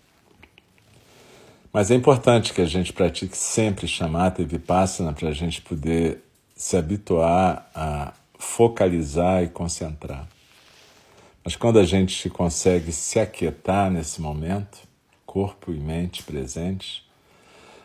Mas 1.74 1.89
é 1.89 1.96
importante 1.96 2.53
que 2.53 2.62
a 2.62 2.65
gente 2.65 2.93
pratique 2.93 3.36
sempre 3.36 3.88
chamata 3.88 4.39
e 4.39 4.46
vipassana 4.46 5.13
para 5.13 5.29
a 5.29 5.34
gente 5.34 5.63
poder 5.63 6.24
se 6.55 6.77
habituar 6.77 7.67
a 7.74 8.13
focalizar 8.38 9.43
e 9.43 9.48
concentrar. 9.48 10.27
Mas 11.43 11.55
quando 11.55 11.79
a 11.79 11.84
gente 11.84 12.29
consegue 12.29 12.91
se 12.91 13.19
aquietar 13.19 13.89
nesse 13.89 14.22
momento, 14.22 14.77
corpo 15.25 15.72
e 15.72 15.79
mente 15.79 16.22
presentes, 16.22 17.01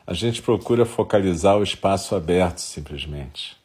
a 0.07 0.13
gente 0.13 0.43
procura 0.43 0.85
focalizar 0.85 1.57
o 1.57 1.63
espaço 1.63 2.15
aberto 2.15 2.59
simplesmente. 2.59 3.62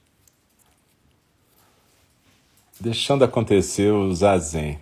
Deixando 2.79 3.23
acontecer 3.23 3.91
o 3.91 4.13
zazen. 4.13 4.77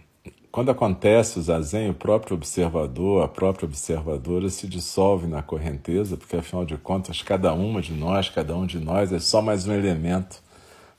Quando 0.51 0.69
acontece 0.69 1.39
o 1.39 1.41
zazen, 1.41 1.89
o 1.89 1.93
próprio 1.93 2.35
observador, 2.35 3.23
a 3.23 3.27
própria 3.29 3.65
observadora 3.65 4.49
se 4.49 4.67
dissolve 4.67 5.27
na 5.27 5.41
correnteza, 5.41 6.17
porque 6.17 6.35
afinal 6.35 6.65
de 6.65 6.75
contas, 6.75 7.21
cada 7.21 7.53
uma 7.53 7.81
de 7.81 7.93
nós, 7.93 8.27
cada 8.27 8.53
um 8.53 8.65
de 8.65 8.79
nós 8.79 9.13
é 9.13 9.19
só 9.19 9.41
mais 9.41 9.65
um 9.65 9.71
elemento 9.71 10.43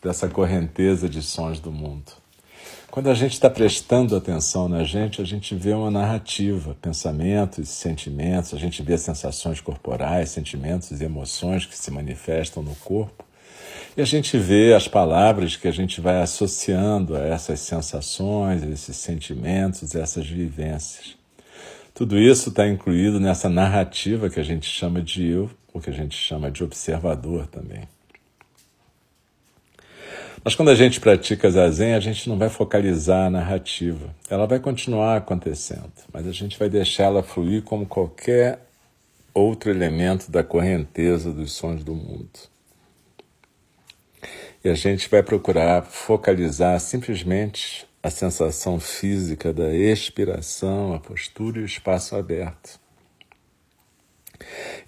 dessa 0.02 0.26
correnteza 0.26 1.06
de 1.06 1.20
sons 1.20 1.60
do 1.60 1.70
mundo. 1.70 2.12
Quando 2.90 3.10
a 3.10 3.14
gente 3.14 3.34
está 3.34 3.50
prestando 3.50 4.16
atenção 4.16 4.66
na 4.66 4.82
gente, 4.82 5.20
a 5.20 5.24
gente 5.24 5.54
vê 5.54 5.74
uma 5.74 5.90
narrativa, 5.90 6.74
pensamentos, 6.80 7.68
sentimentos, 7.68 8.54
a 8.54 8.58
gente 8.58 8.82
vê 8.82 8.96
sensações 8.96 9.60
corporais, 9.60 10.30
sentimentos 10.30 10.98
e 10.98 11.04
emoções 11.04 11.66
que 11.66 11.76
se 11.76 11.90
manifestam 11.90 12.62
no 12.62 12.74
corpo. 12.76 13.25
E 13.96 14.02
a 14.02 14.04
gente 14.04 14.36
vê 14.36 14.74
as 14.74 14.86
palavras 14.86 15.56
que 15.56 15.66
a 15.66 15.70
gente 15.70 16.02
vai 16.02 16.20
associando 16.20 17.16
a 17.16 17.20
essas 17.20 17.60
sensações, 17.60 18.62
esses 18.62 18.94
sentimentos, 18.94 19.94
essas 19.94 20.26
vivências. 20.26 21.16
Tudo 21.94 22.18
isso 22.18 22.50
está 22.50 22.68
incluído 22.68 23.18
nessa 23.18 23.48
narrativa 23.48 24.28
que 24.28 24.38
a 24.38 24.42
gente 24.42 24.68
chama 24.68 25.00
de 25.00 25.26
eu, 25.26 25.50
ou 25.72 25.80
que 25.80 25.88
a 25.88 25.94
gente 25.94 26.14
chama 26.14 26.50
de 26.50 26.62
observador 26.62 27.46
também. 27.46 27.88
Mas 30.44 30.54
quando 30.54 30.68
a 30.68 30.74
gente 30.74 31.00
pratica 31.00 31.50
zazen, 31.50 31.94
a 31.94 32.00
gente 32.00 32.28
não 32.28 32.36
vai 32.36 32.50
focalizar 32.50 33.28
a 33.28 33.30
narrativa. 33.30 34.14
Ela 34.28 34.46
vai 34.46 34.60
continuar 34.60 35.16
acontecendo, 35.16 35.90
mas 36.12 36.26
a 36.26 36.32
gente 36.32 36.58
vai 36.58 36.68
deixar 36.68 37.04
ela 37.04 37.22
fluir 37.22 37.62
como 37.62 37.86
qualquer 37.86 38.60
outro 39.32 39.70
elemento 39.70 40.30
da 40.30 40.44
correnteza 40.44 41.32
dos 41.32 41.52
sons 41.52 41.82
do 41.82 41.94
mundo. 41.94 42.55
E 44.66 44.68
a 44.68 44.74
gente 44.74 45.08
vai 45.08 45.22
procurar 45.22 45.82
focalizar 45.82 46.80
simplesmente 46.80 47.86
a 48.02 48.10
sensação 48.10 48.80
física 48.80 49.52
da 49.52 49.72
expiração, 49.72 50.92
a 50.92 50.98
postura 50.98 51.60
e 51.60 51.62
o 51.62 51.64
espaço 51.64 52.16
aberto. 52.16 52.80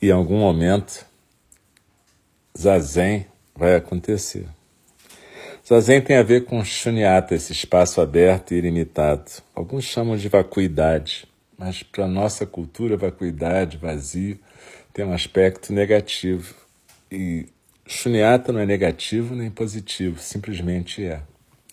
E 0.03 0.09
em 0.09 0.11
algum 0.11 0.39
momento, 0.39 1.07
zazen 2.59 3.25
vai 3.55 3.77
acontecer. 3.77 4.49
Zazen 5.65 6.03
tem 6.03 6.17
a 6.17 6.25
ver 6.25 6.45
com 6.45 6.65
shunyata, 6.65 7.37
esse 7.37 7.53
espaço 7.53 8.01
aberto 8.01 8.55
e 8.55 8.59
ilimitado. 8.59 9.31
Alguns 9.55 9.85
chamam 9.85 10.17
de 10.17 10.29
vacuidade, 10.29 11.25
mas 11.57 11.85
para 11.85 12.07
a 12.07 12.09
nossa 12.09 12.45
cultura, 12.45 12.97
vacuidade, 12.97 13.77
vazio, 13.77 14.41
tem 14.93 15.05
um 15.05 15.13
aspecto 15.13 15.73
negativo. 15.73 16.53
E 17.13 17.47
shunyata 17.89 18.53
não 18.53 18.61
é 18.61 18.67
negativo 18.67 19.35
nem 19.35 19.51
positivo, 19.51 20.21
simplesmente 20.21 21.05
é. 21.05 21.23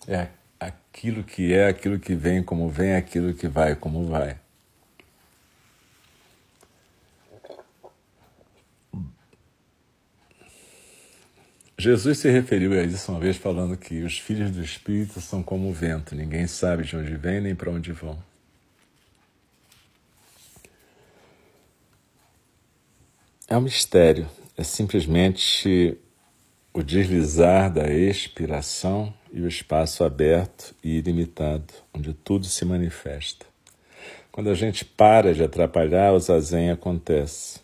É 0.08 0.28
aquilo 0.58 1.22
que 1.22 1.52
é, 1.52 1.68
aquilo 1.68 1.98
que 1.98 2.14
vem 2.14 2.42
como 2.42 2.68
vem, 2.68 2.94
aquilo 2.94 3.34
que 3.34 3.46
vai 3.46 3.76
como 3.76 4.06
vai. 4.06 4.38
Jesus 11.78 12.18
se 12.18 12.30
referiu 12.30 12.72
a 12.72 12.82
isso 12.82 13.12
uma 13.12 13.20
vez 13.20 13.36
falando 13.36 13.76
que 13.76 14.02
os 14.02 14.18
filhos 14.18 14.50
do 14.50 14.62
Espírito 14.62 15.20
são 15.20 15.42
como 15.42 15.68
o 15.68 15.72
vento, 15.74 16.14
ninguém 16.14 16.46
sabe 16.46 16.84
de 16.84 16.96
onde 16.96 17.14
vem 17.16 17.40
nem 17.40 17.54
para 17.54 17.70
onde 17.70 17.92
vão. 17.92 18.18
É 23.46 23.56
um 23.56 23.60
mistério, 23.60 24.26
é 24.56 24.64
simplesmente 24.64 25.98
o 26.76 26.82
deslizar 26.82 27.72
da 27.72 27.90
expiração 27.90 29.10
e 29.32 29.40
o 29.40 29.48
espaço 29.48 30.04
aberto 30.04 30.74
e 30.84 30.98
ilimitado, 30.98 31.72
onde 31.94 32.12
tudo 32.12 32.44
se 32.44 32.66
manifesta. 32.66 33.46
Quando 34.30 34.50
a 34.50 34.54
gente 34.54 34.84
para 34.84 35.32
de 35.32 35.42
atrapalhar, 35.42 36.12
o 36.12 36.20
zazen 36.20 36.70
acontece. 36.70 37.60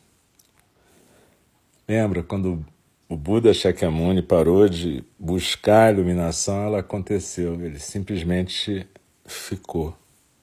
Lembra 1.87 2.23
quando 2.23 2.65
o 3.07 3.15
Buda 3.15 3.53
Shakyamuni 3.53 4.23
parou 4.23 4.67
de 4.67 5.05
buscar 5.19 5.89
a 5.89 5.93
iluminação, 5.93 6.65
ela 6.65 6.79
aconteceu. 6.79 7.63
Ele 7.63 7.79
simplesmente 7.79 8.87
ficou 9.27 9.95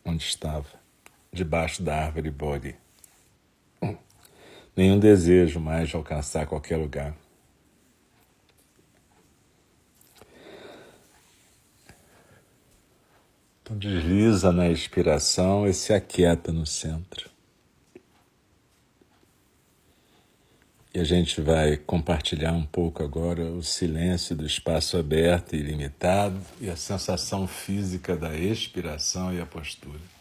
onde 0.05 0.21
estava, 0.21 0.67
debaixo 1.33 1.81
da 1.81 2.05
árvore 2.05 2.29
Bodhi. 2.29 2.75
Nenhum 4.77 4.99
desejo 4.99 5.59
mais 5.59 5.89
de 5.89 5.95
alcançar 5.95 6.45
qualquer 6.45 6.77
lugar. 6.77 7.15
Então 13.69 13.77
desliza 13.77 14.51
na 14.51 14.67
expiração 14.67 15.67
e 15.67 15.73
se 15.75 15.93
aquieta 15.93 16.51
no 16.51 16.65
centro. 16.65 17.29
E 20.91 20.99
a 20.99 21.03
gente 21.03 21.39
vai 21.39 21.77
compartilhar 21.77 22.53
um 22.53 22.65
pouco 22.65 23.03
agora 23.03 23.43
o 23.43 23.61
silêncio 23.61 24.35
do 24.35 24.43
espaço 24.43 24.97
aberto 24.97 25.55
e 25.55 25.59
ilimitado 25.59 26.41
e 26.59 26.67
a 26.67 26.75
sensação 26.75 27.45
física 27.47 28.17
da 28.17 28.35
expiração 28.35 29.31
e 29.31 29.39
a 29.39 29.45
postura. 29.45 30.18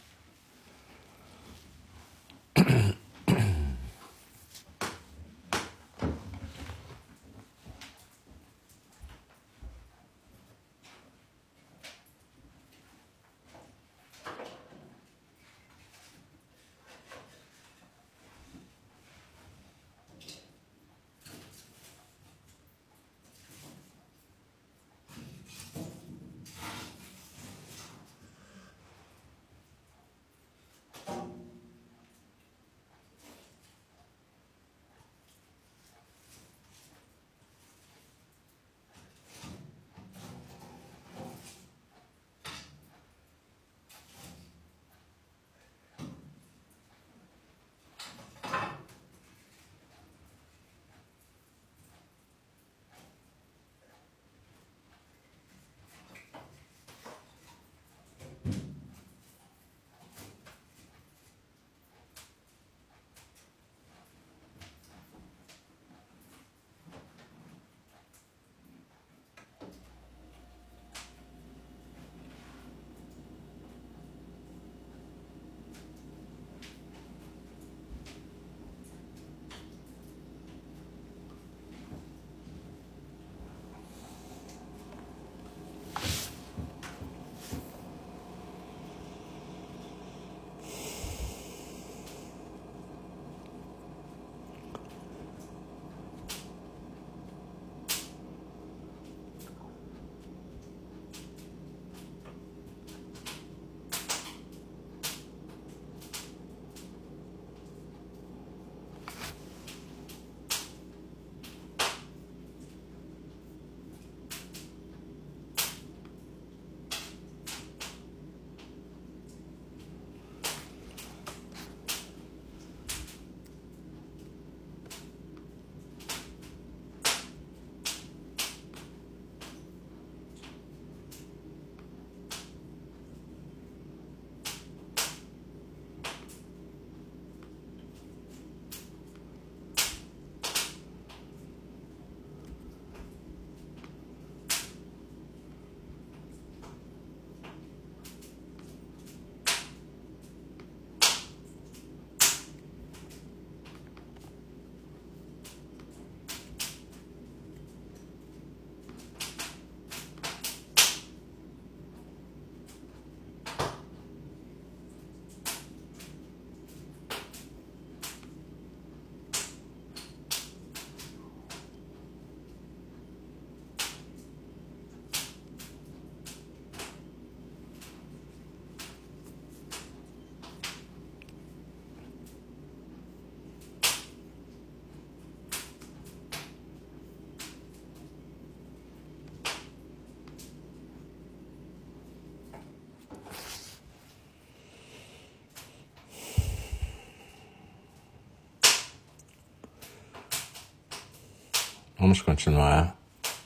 Vamos 202.08 202.22
continuar 202.22 202.98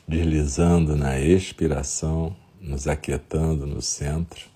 deslizando 0.06 0.94
na 0.94 1.18
expiração, 1.18 2.36
nos 2.60 2.86
aquietando 2.86 3.66
no 3.66 3.82
centro. 3.82 4.51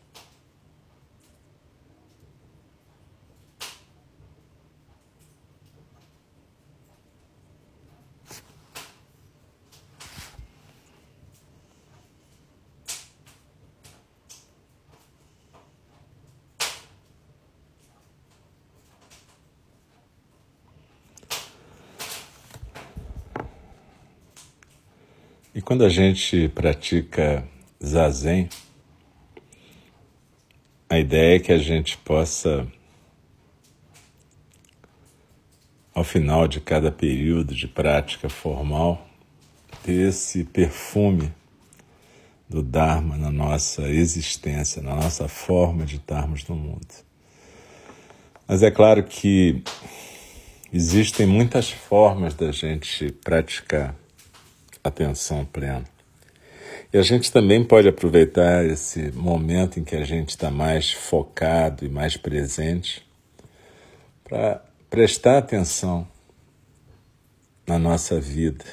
E 25.57 25.63
quando 25.63 25.87
a 25.87 25.89
gente 25.89 26.51
pratica 26.51 27.43
zazen, 27.83 28.47
a 30.87 30.99
ideia 30.99 31.37
é 31.37 31.39
que 31.39 31.51
a 31.51 31.57
gente 31.57 31.97
possa, 31.97 32.71
ao 35.95 36.05
final 36.05 36.47
de 36.47 36.61
cada 36.61 36.93
período 36.93 37.55
de 37.55 37.67
prática 37.67 38.29
formal, 38.29 39.09
ter 39.83 40.11
esse 40.11 40.45
perfume 40.45 41.33
do 42.47 42.63
Dharma 42.63 43.17
na 43.17 43.31
nossa 43.31 43.89
existência, 43.89 44.83
na 44.83 44.95
nossa 44.95 45.27
forma 45.27 45.87
de 45.87 45.97
estarmos 45.97 46.47
no 46.47 46.55
mundo. 46.55 46.87
Mas 48.47 48.63
é 48.63 48.71
claro 48.71 49.03
que 49.05 49.63
existem 50.71 51.27
muitas 51.27 51.71
formas 51.71 52.35
da 52.35 52.53
gente 52.53 53.11
praticar 53.11 53.97
atenção 54.89 55.45
plena. 55.45 55.85
E 56.93 56.99
a 56.99 57.03
gente 57.03 57.33
também 57.33 57.65
pode 57.65 57.89
aproveitar 57.89 58.65
esse 58.65 59.11
momento 59.13 59.79
em 59.79 59.85
que 59.85 59.97
a 59.97 60.05
gente 60.05 60.31
está 60.31 60.51
mais 60.51 60.93
focado 60.93 61.85
e 61.85 61.89
mais 61.89 62.17
presente 62.17 63.05
para 64.25 64.63
prestar 64.89 65.39
atenção 65.39 66.07
na 67.67 67.79
nossa 67.79 68.21
vida, 68.21 68.65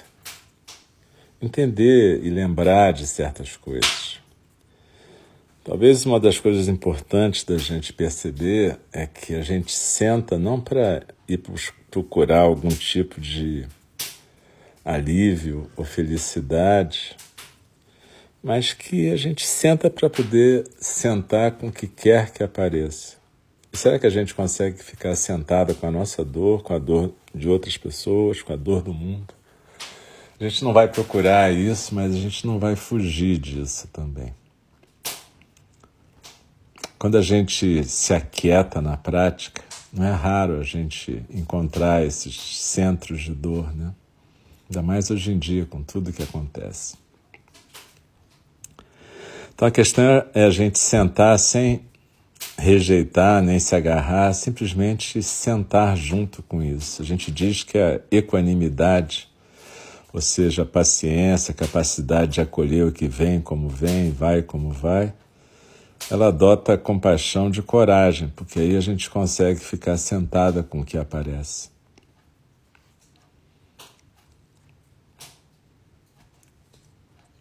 entender 1.42 2.24
e 2.24 2.30
lembrar 2.30 2.94
de 2.94 3.08
certas 3.08 3.58
coisas. 3.58 4.20
Talvez 5.64 6.06
uma 6.06 6.20
das 6.20 6.40
coisas 6.40 6.68
importantes 6.68 7.44
da 7.44 7.58
gente 7.58 7.94
perceber 7.94 8.78
é 8.92 9.08
que 9.08 9.34
a 9.34 9.42
gente 9.42 9.72
senta 9.72 10.38
não 10.38 10.60
para 10.60 11.04
ir 11.28 11.42
procurar 11.90 12.42
algum 12.42 12.70
tipo 12.70 13.20
de 13.20 13.66
alívio 14.84 15.70
ou 15.78 15.86
felicidade, 15.86 17.16
mas 18.44 18.74
que 18.74 19.10
a 19.10 19.16
gente 19.16 19.46
senta 19.46 19.90
para 19.90 20.10
poder 20.10 20.68
sentar 20.78 21.52
com 21.54 21.68
o 21.68 21.72
que 21.72 21.88
quer 21.88 22.32
que 22.32 22.44
apareça. 22.44 23.16
E 23.72 23.78
será 23.78 23.98
que 23.98 24.06
a 24.06 24.10
gente 24.10 24.36
consegue 24.36 24.84
ficar 24.84 25.16
sentada 25.16 25.74
com 25.74 25.88
a 25.88 25.92
nossa 25.92 26.24
dor, 26.24 26.62
com 26.62 26.74
a 26.74 26.80
dor 26.80 27.14
de 27.34 27.48
outras 27.48 27.78
pessoas, 27.78 28.42
com 28.42 28.54
a 28.54 28.58
dor 28.58 28.82
do 28.82 28.94
mundo? 28.94 29.34
A 30.40 30.44
gente 30.44 30.64
não 30.64 30.74
vai 30.74 30.88
procurar 30.88 31.52
isso, 31.54 31.96
mas 31.96 32.14
a 32.14 32.18
gente 32.18 32.46
não 32.46 32.60
vai 32.60 32.76
fugir 32.76 33.38
disso 33.38 33.88
também. 33.88 34.36
Quando 37.00 37.18
a 37.18 37.22
gente 37.22 37.84
se 37.86 38.14
aquieta 38.14 38.82
na 38.82 38.98
prática, 38.98 39.64
não 39.92 40.06
é 40.06 40.12
raro 40.12 40.60
a 40.60 40.64
gente 40.64 41.24
encontrar 41.30 42.06
esses 42.06 42.36
centros 42.60 43.22
de 43.22 43.34
dor, 43.34 43.76
né? 43.76 43.94
Ainda 44.74 44.82
mais 44.82 45.12
hoje 45.12 45.32
em 45.32 45.38
dia, 45.38 45.68
com 45.68 45.84
tudo 45.84 46.12
que 46.12 46.24
acontece. 46.24 46.96
Então 49.54 49.68
a 49.68 49.72
questão 49.72 50.04
é 50.34 50.46
a 50.46 50.50
gente 50.50 50.80
sentar 50.80 51.38
sem 51.38 51.86
rejeitar 52.58 53.44
nem 53.44 53.60
se 53.60 53.76
agarrar, 53.76 54.34
simplesmente 54.34 55.22
sentar 55.22 55.96
junto 55.96 56.42
com 56.42 56.64
isso. 56.64 57.04
A 57.04 57.06
gente 57.06 57.30
diz 57.30 57.62
que 57.62 57.78
a 57.78 58.02
equanimidade, 58.10 59.30
ou 60.12 60.20
seja, 60.20 60.64
a 60.64 60.66
paciência, 60.66 61.52
a 61.52 61.56
capacidade 61.56 62.32
de 62.32 62.42
acolher 62.42 62.84
o 62.84 62.92
que 62.92 63.08
vem 63.08 63.40
como 63.40 63.70
vem, 63.70 64.10
vai 64.10 64.42
como 64.42 64.72
vai, 64.72 65.14
ela 66.10 66.30
adota 66.30 66.80
compaixão 66.80 67.48
de 67.48 67.62
coragem, 67.62 68.34
porque 68.36 68.60
aí 68.60 68.76
a 68.76 68.82
gente 68.82 69.08
consegue 69.08 69.60
ficar 69.60 69.98
sentada 69.98 70.64
com 70.64 70.82
o 70.82 70.86
que 70.86 70.98
aparece. 70.98 71.73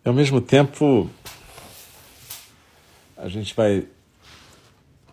E 0.04 0.08
ao 0.08 0.14
mesmo 0.14 0.40
tempo, 0.40 1.08
a 3.16 3.28
gente 3.28 3.54
vai 3.54 3.86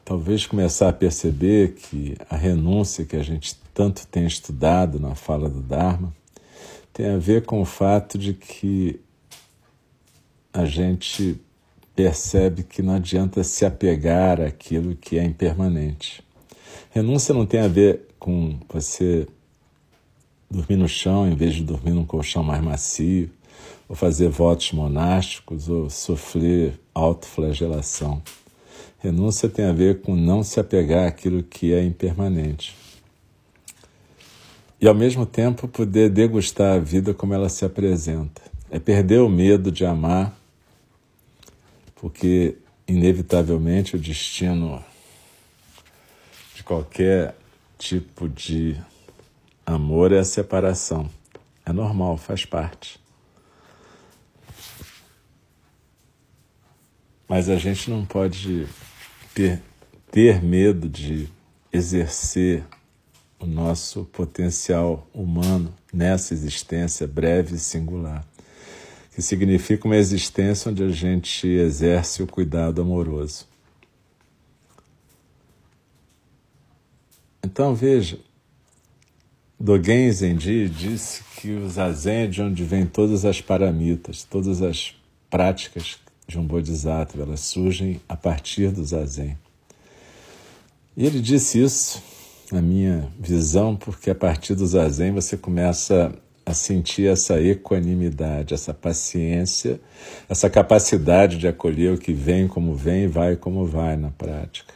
talvez 0.04 0.48
começar 0.48 0.90
a 0.90 0.94
perceber 0.94 1.76
que 1.76 2.18
a 2.28 2.36
renúncia 2.36 3.06
que 3.06 3.16
a 3.16 3.22
gente 3.22 3.56
tanto 3.72 4.08
tem 4.08 4.26
estudado 4.26 5.00
na 5.00 5.14
fala 5.14 5.48
do 5.48 5.62
Dharma 5.62 6.12
tem 6.92 7.08
a 7.12 7.18
ver 7.20 7.46
com 7.46 7.62
o 7.62 7.66
fato 7.66 8.18
de 8.18 8.34
que 8.34 9.00
a 10.52 10.66
gente 10.66 11.40
percebe 11.96 12.64
que 12.64 12.82
não 12.82 12.96
adianta 12.96 13.44
se 13.44 13.64
apegar 13.68 14.42
àquilo 14.42 14.96
que 14.96 15.20
é 15.20 15.24
impermanente. 15.24 16.24
Renúncia 16.90 17.32
não 17.32 17.46
tem 17.46 17.60
a 17.60 17.68
ver 17.68 18.08
com 18.18 18.60
você 18.68 19.28
dormir 20.50 20.78
no 20.78 20.88
chão 20.88 21.30
em 21.30 21.36
vez 21.36 21.54
de 21.54 21.64
dormir 21.64 21.92
num 21.92 22.06
colchão 22.06 22.42
mais 22.42 22.64
macio 22.64 23.30
ou 23.90 23.96
fazer 23.96 24.30
votos 24.30 24.72
monásticos, 24.72 25.68
ou 25.68 25.90
sofrer 25.90 26.80
autoflagelação. 26.94 28.22
Renúncia 29.00 29.50
tem 29.50 29.66
a 29.66 29.74
ver 29.74 30.02
com 30.02 30.16
não 30.16 30.44
se 30.44 30.60
apegar 30.60 31.08
àquilo 31.08 31.42
que 31.42 31.74
é 31.74 31.84
impermanente. 31.84 32.76
E 34.80 34.88
ao 34.88 34.94
mesmo 34.94 35.26
tempo 35.26 35.68
poder 35.68 36.10
degustar 36.10 36.76
a 36.76 36.80
vida 36.80 37.14
como 37.14 37.34
ela 37.34 37.50
se 37.50 37.66
apresenta. 37.66 38.42
É 38.70 38.78
perder 38.78 39.22
o 39.22 39.28
medo 39.28 39.72
de 39.72 39.84
amar, 39.84 40.38
porque 41.96 42.58
inevitavelmente 42.88 43.96
o 43.96 44.00
destino 44.00 44.84
de 46.56 46.64
qualquer 46.64 47.36
tipo 47.78 48.30
de 48.30 48.78
amor 49.66 50.12
é 50.12 50.20
a 50.20 50.24
separação. 50.24 51.10
É 51.66 51.74
normal, 51.74 52.18
faz 52.18 52.46
parte. 52.46 53.00
Mas 57.30 57.48
a 57.48 57.58
gente 57.58 57.92
não 57.92 58.04
pode 58.04 58.66
ter, 59.36 59.62
ter 60.12 60.42
medo 60.42 60.90
de 60.90 61.30
exercer 61.72 62.64
o 63.40 63.46
nosso 63.46 64.06
potencial 64.06 65.08
humano 65.14 65.72
nessa 65.94 66.34
existência 66.34 67.06
breve 67.06 67.56
e 67.56 67.60
singular, 67.60 68.26
que 69.14 69.22
significa 69.22 69.86
uma 69.86 69.96
existência 69.96 70.72
onde 70.72 70.84
a 70.84 70.90
gente 70.90 71.48
exerce 71.48 72.24
o 72.24 72.28
cuidado 72.28 72.82
amoroso. 72.82 73.48
Então 77.44 77.76
veja, 77.76 78.20
Dogen 79.60 80.12
Zenji 80.12 80.68
disse 80.68 81.24
que 81.38 81.52
o 81.52 81.70
zazen 81.70 82.24
é 82.24 82.28
de 82.28 82.42
onde 82.42 82.64
vêm 82.64 82.88
todas 82.88 83.24
as 83.24 83.40
paramitas, 83.40 84.24
todas 84.24 84.64
as 84.64 84.96
práticas 85.30 86.00
de 86.30 86.38
um 86.38 86.46
bodhisattva, 86.46 87.24
elas 87.24 87.40
surgem 87.40 88.00
a 88.08 88.16
partir 88.16 88.72
do 88.72 88.86
zazen. 88.86 89.36
E 90.96 91.04
ele 91.04 91.20
disse 91.20 91.60
isso, 91.60 92.04
na 92.52 92.62
minha 92.62 93.12
visão, 93.20 93.76
porque 93.76 94.12
a 94.12 94.16
partir 94.16 94.54
do 94.54 94.66
zazen 94.66 95.12
você 95.12 95.36
começa 95.36 96.14
a 96.46 96.54
sentir 96.54 97.08
essa 97.08 97.42
equanimidade, 97.42 98.54
essa 98.54 98.74
paciência, 98.74 99.82
essa 100.30 100.50
capacidade 100.50 101.38
de 101.38 101.48
acolher 101.48 101.94
o 101.94 101.98
que 101.98 102.14
vem 102.14 102.48
como 102.48 102.76
vem 102.76 103.06
e 103.06 103.08
vai 103.08 103.36
como 103.36 103.66
vai 103.66 103.96
na 103.96 104.12
prática. 104.12 104.74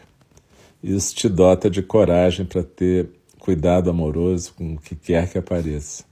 Isso 0.84 1.16
te 1.16 1.30
dota 1.30 1.70
de 1.70 1.84
coragem 1.84 2.46
para 2.46 2.64
ter 2.64 3.10
cuidado 3.38 3.92
amoroso 3.92 4.54
com 4.56 4.74
o 4.74 4.80
que 4.80 4.96
quer 4.96 5.32
que 5.32 5.38
apareça. 5.38 6.04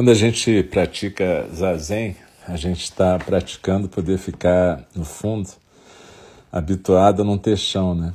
Quando 0.00 0.12
a 0.12 0.14
gente 0.14 0.62
pratica 0.62 1.46
zazen, 1.54 2.16
a 2.48 2.56
gente 2.56 2.84
está 2.84 3.18
praticando 3.18 3.86
poder 3.86 4.16
ficar 4.16 4.88
no 4.96 5.04
fundo, 5.04 5.50
habituado 6.50 7.20
a 7.20 7.24
não 7.26 7.36
ter 7.36 7.58
chão, 7.58 7.94
né? 7.94 8.14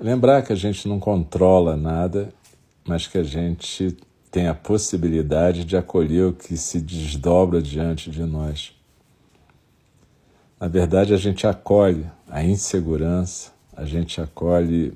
Lembrar 0.00 0.40
que 0.40 0.50
a 0.50 0.56
gente 0.56 0.88
não 0.88 0.98
controla 0.98 1.76
nada, 1.76 2.32
mas 2.88 3.06
que 3.06 3.18
a 3.18 3.22
gente 3.22 3.94
tem 4.30 4.48
a 4.48 4.54
possibilidade 4.54 5.66
de 5.66 5.76
acolher 5.76 6.24
o 6.24 6.32
que 6.32 6.56
se 6.56 6.80
desdobra 6.80 7.60
diante 7.60 8.10
de 8.10 8.22
nós. 8.22 8.72
Na 10.58 10.68
verdade, 10.68 11.12
a 11.12 11.18
gente 11.18 11.46
acolhe 11.46 12.06
a 12.30 12.42
insegurança, 12.42 13.52
a 13.76 13.84
gente 13.84 14.22
acolhe 14.22 14.94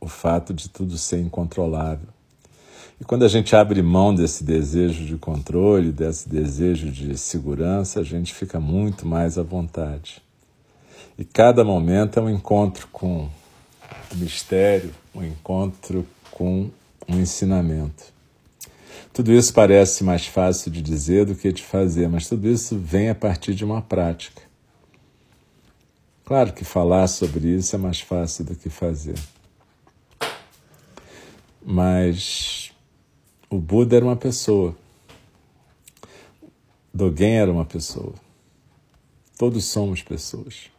o 0.00 0.06
fato 0.06 0.54
de 0.54 0.68
tudo 0.68 0.96
ser 0.96 1.18
incontrolável. 1.18 2.13
E 3.00 3.04
quando 3.04 3.24
a 3.24 3.28
gente 3.28 3.56
abre 3.56 3.82
mão 3.82 4.14
desse 4.14 4.44
desejo 4.44 5.04
de 5.04 5.16
controle, 5.16 5.90
desse 5.90 6.28
desejo 6.28 6.90
de 6.90 7.18
segurança, 7.18 8.00
a 8.00 8.04
gente 8.04 8.32
fica 8.32 8.60
muito 8.60 9.06
mais 9.06 9.36
à 9.36 9.42
vontade. 9.42 10.22
E 11.18 11.24
cada 11.24 11.64
momento 11.64 12.18
é 12.18 12.22
um 12.22 12.30
encontro 12.30 12.88
com 12.92 13.28
o 14.12 14.16
mistério, 14.16 14.92
um 15.14 15.24
encontro 15.24 16.06
com 16.30 16.70
um 17.08 17.20
ensinamento. 17.20 18.12
Tudo 19.12 19.32
isso 19.32 19.52
parece 19.52 20.02
mais 20.02 20.26
fácil 20.26 20.70
de 20.70 20.82
dizer 20.82 21.24
do 21.24 21.34
que 21.34 21.52
de 21.52 21.62
fazer, 21.62 22.08
mas 22.08 22.28
tudo 22.28 22.48
isso 22.48 22.76
vem 22.76 23.10
a 23.10 23.14
partir 23.14 23.54
de 23.54 23.64
uma 23.64 23.80
prática. 23.80 24.42
Claro 26.24 26.52
que 26.52 26.64
falar 26.64 27.06
sobre 27.06 27.48
isso 27.48 27.76
é 27.76 27.78
mais 27.78 28.00
fácil 28.00 28.44
do 28.44 28.56
que 28.56 28.70
fazer. 28.70 29.18
Mas 31.64 32.63
o 33.54 33.58
Buda 33.60 33.94
era 33.94 34.04
uma 34.04 34.16
pessoa. 34.16 34.74
Dogen 36.92 37.36
era 37.36 37.52
uma 37.52 37.64
pessoa. 37.64 38.12
Todos 39.38 39.64
somos 39.66 40.02
pessoas. 40.02 40.70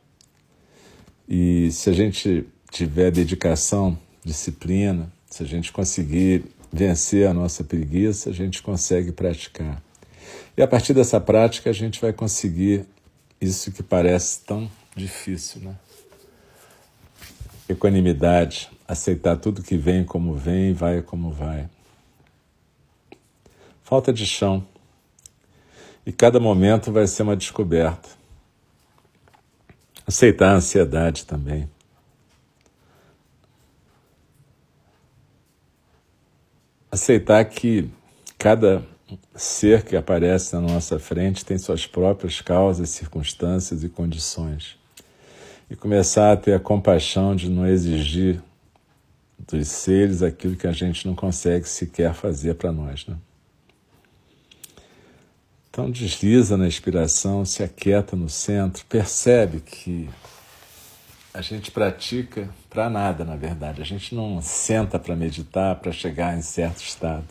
E 1.27 1.71
se 1.71 1.89
a 1.89 1.93
gente 1.93 2.45
tiver 2.69 3.11
dedicação, 3.11 3.97
disciplina, 4.25 5.09
se 5.25 5.41
a 5.41 5.45
gente 5.45 5.71
conseguir 5.71 6.43
vencer 6.71 7.25
a 7.29 7.33
nossa 7.33 7.63
preguiça, 7.63 8.29
a 8.29 8.33
gente 8.33 8.61
consegue 8.61 9.13
praticar. 9.13 9.81
E 10.57 10.61
a 10.61 10.67
partir 10.67 10.93
dessa 10.93 11.21
prática 11.21 11.69
a 11.69 11.73
gente 11.73 12.01
vai 12.01 12.11
conseguir 12.11 12.85
isso 13.39 13.71
que 13.71 13.83
parece 13.83 14.41
tão 14.41 14.69
difícil, 14.93 15.61
né? 15.61 15.75
Equanimidade, 17.69 18.69
aceitar 18.85 19.37
tudo 19.37 19.63
que 19.63 19.77
vem 19.77 20.03
como 20.03 20.35
vem, 20.35 20.73
vai 20.73 21.01
como 21.01 21.31
vai. 21.31 21.69
Falta 23.85 24.11
de 24.11 24.25
chão. 24.25 24.65
E 26.07 26.11
cada 26.11 26.39
momento 26.39 26.91
vai 26.91 27.05
ser 27.05 27.21
uma 27.21 27.35
descoberta. 27.35 28.09
Aceitar 30.07 30.53
a 30.53 30.55
ansiedade 30.55 31.23
também. 31.23 31.69
Aceitar 36.91 37.45
que 37.45 37.87
cada 38.39 38.83
ser 39.35 39.83
que 39.83 39.95
aparece 39.95 40.55
na 40.55 40.61
nossa 40.61 40.97
frente 40.97 41.45
tem 41.45 41.59
suas 41.59 41.85
próprias 41.85 42.41
causas, 42.41 42.89
circunstâncias 42.89 43.83
e 43.83 43.89
condições. 43.89 44.79
E 45.69 45.75
começar 45.75 46.31
a 46.31 46.37
ter 46.37 46.55
a 46.55 46.59
compaixão 46.59 47.35
de 47.35 47.51
não 47.51 47.67
exigir 47.67 48.41
dos 49.37 49.67
seres 49.67 50.23
aquilo 50.23 50.55
que 50.55 50.65
a 50.65 50.71
gente 50.71 51.05
não 51.05 51.13
consegue 51.13 51.69
sequer 51.69 52.15
fazer 52.15 52.55
para 52.55 52.71
nós. 52.71 53.05
Né? 53.05 53.15
Então 55.75 55.91
desliza 55.91 56.55
na 56.55 56.67
inspiração, 56.67 57.43
se 57.43 57.61
aquieta 57.61 58.15
no 58.15 58.29
centro, 58.29 58.85
percebe 58.85 59.59
que 59.59 60.09
a 61.33 61.41
gente 61.41 61.69
pratica 61.69 62.49
para 62.69 62.89
nada, 62.89 63.25
na 63.25 63.35
verdade. 63.35 63.81
A 63.81 63.83
gente 63.83 64.15
não 64.15 64.41
senta 64.41 64.97
para 64.97 65.17
meditar, 65.17 65.75
para 65.75 65.91
chegar 65.91 66.37
em 66.37 66.41
certo 66.41 66.77
estado. 66.77 67.27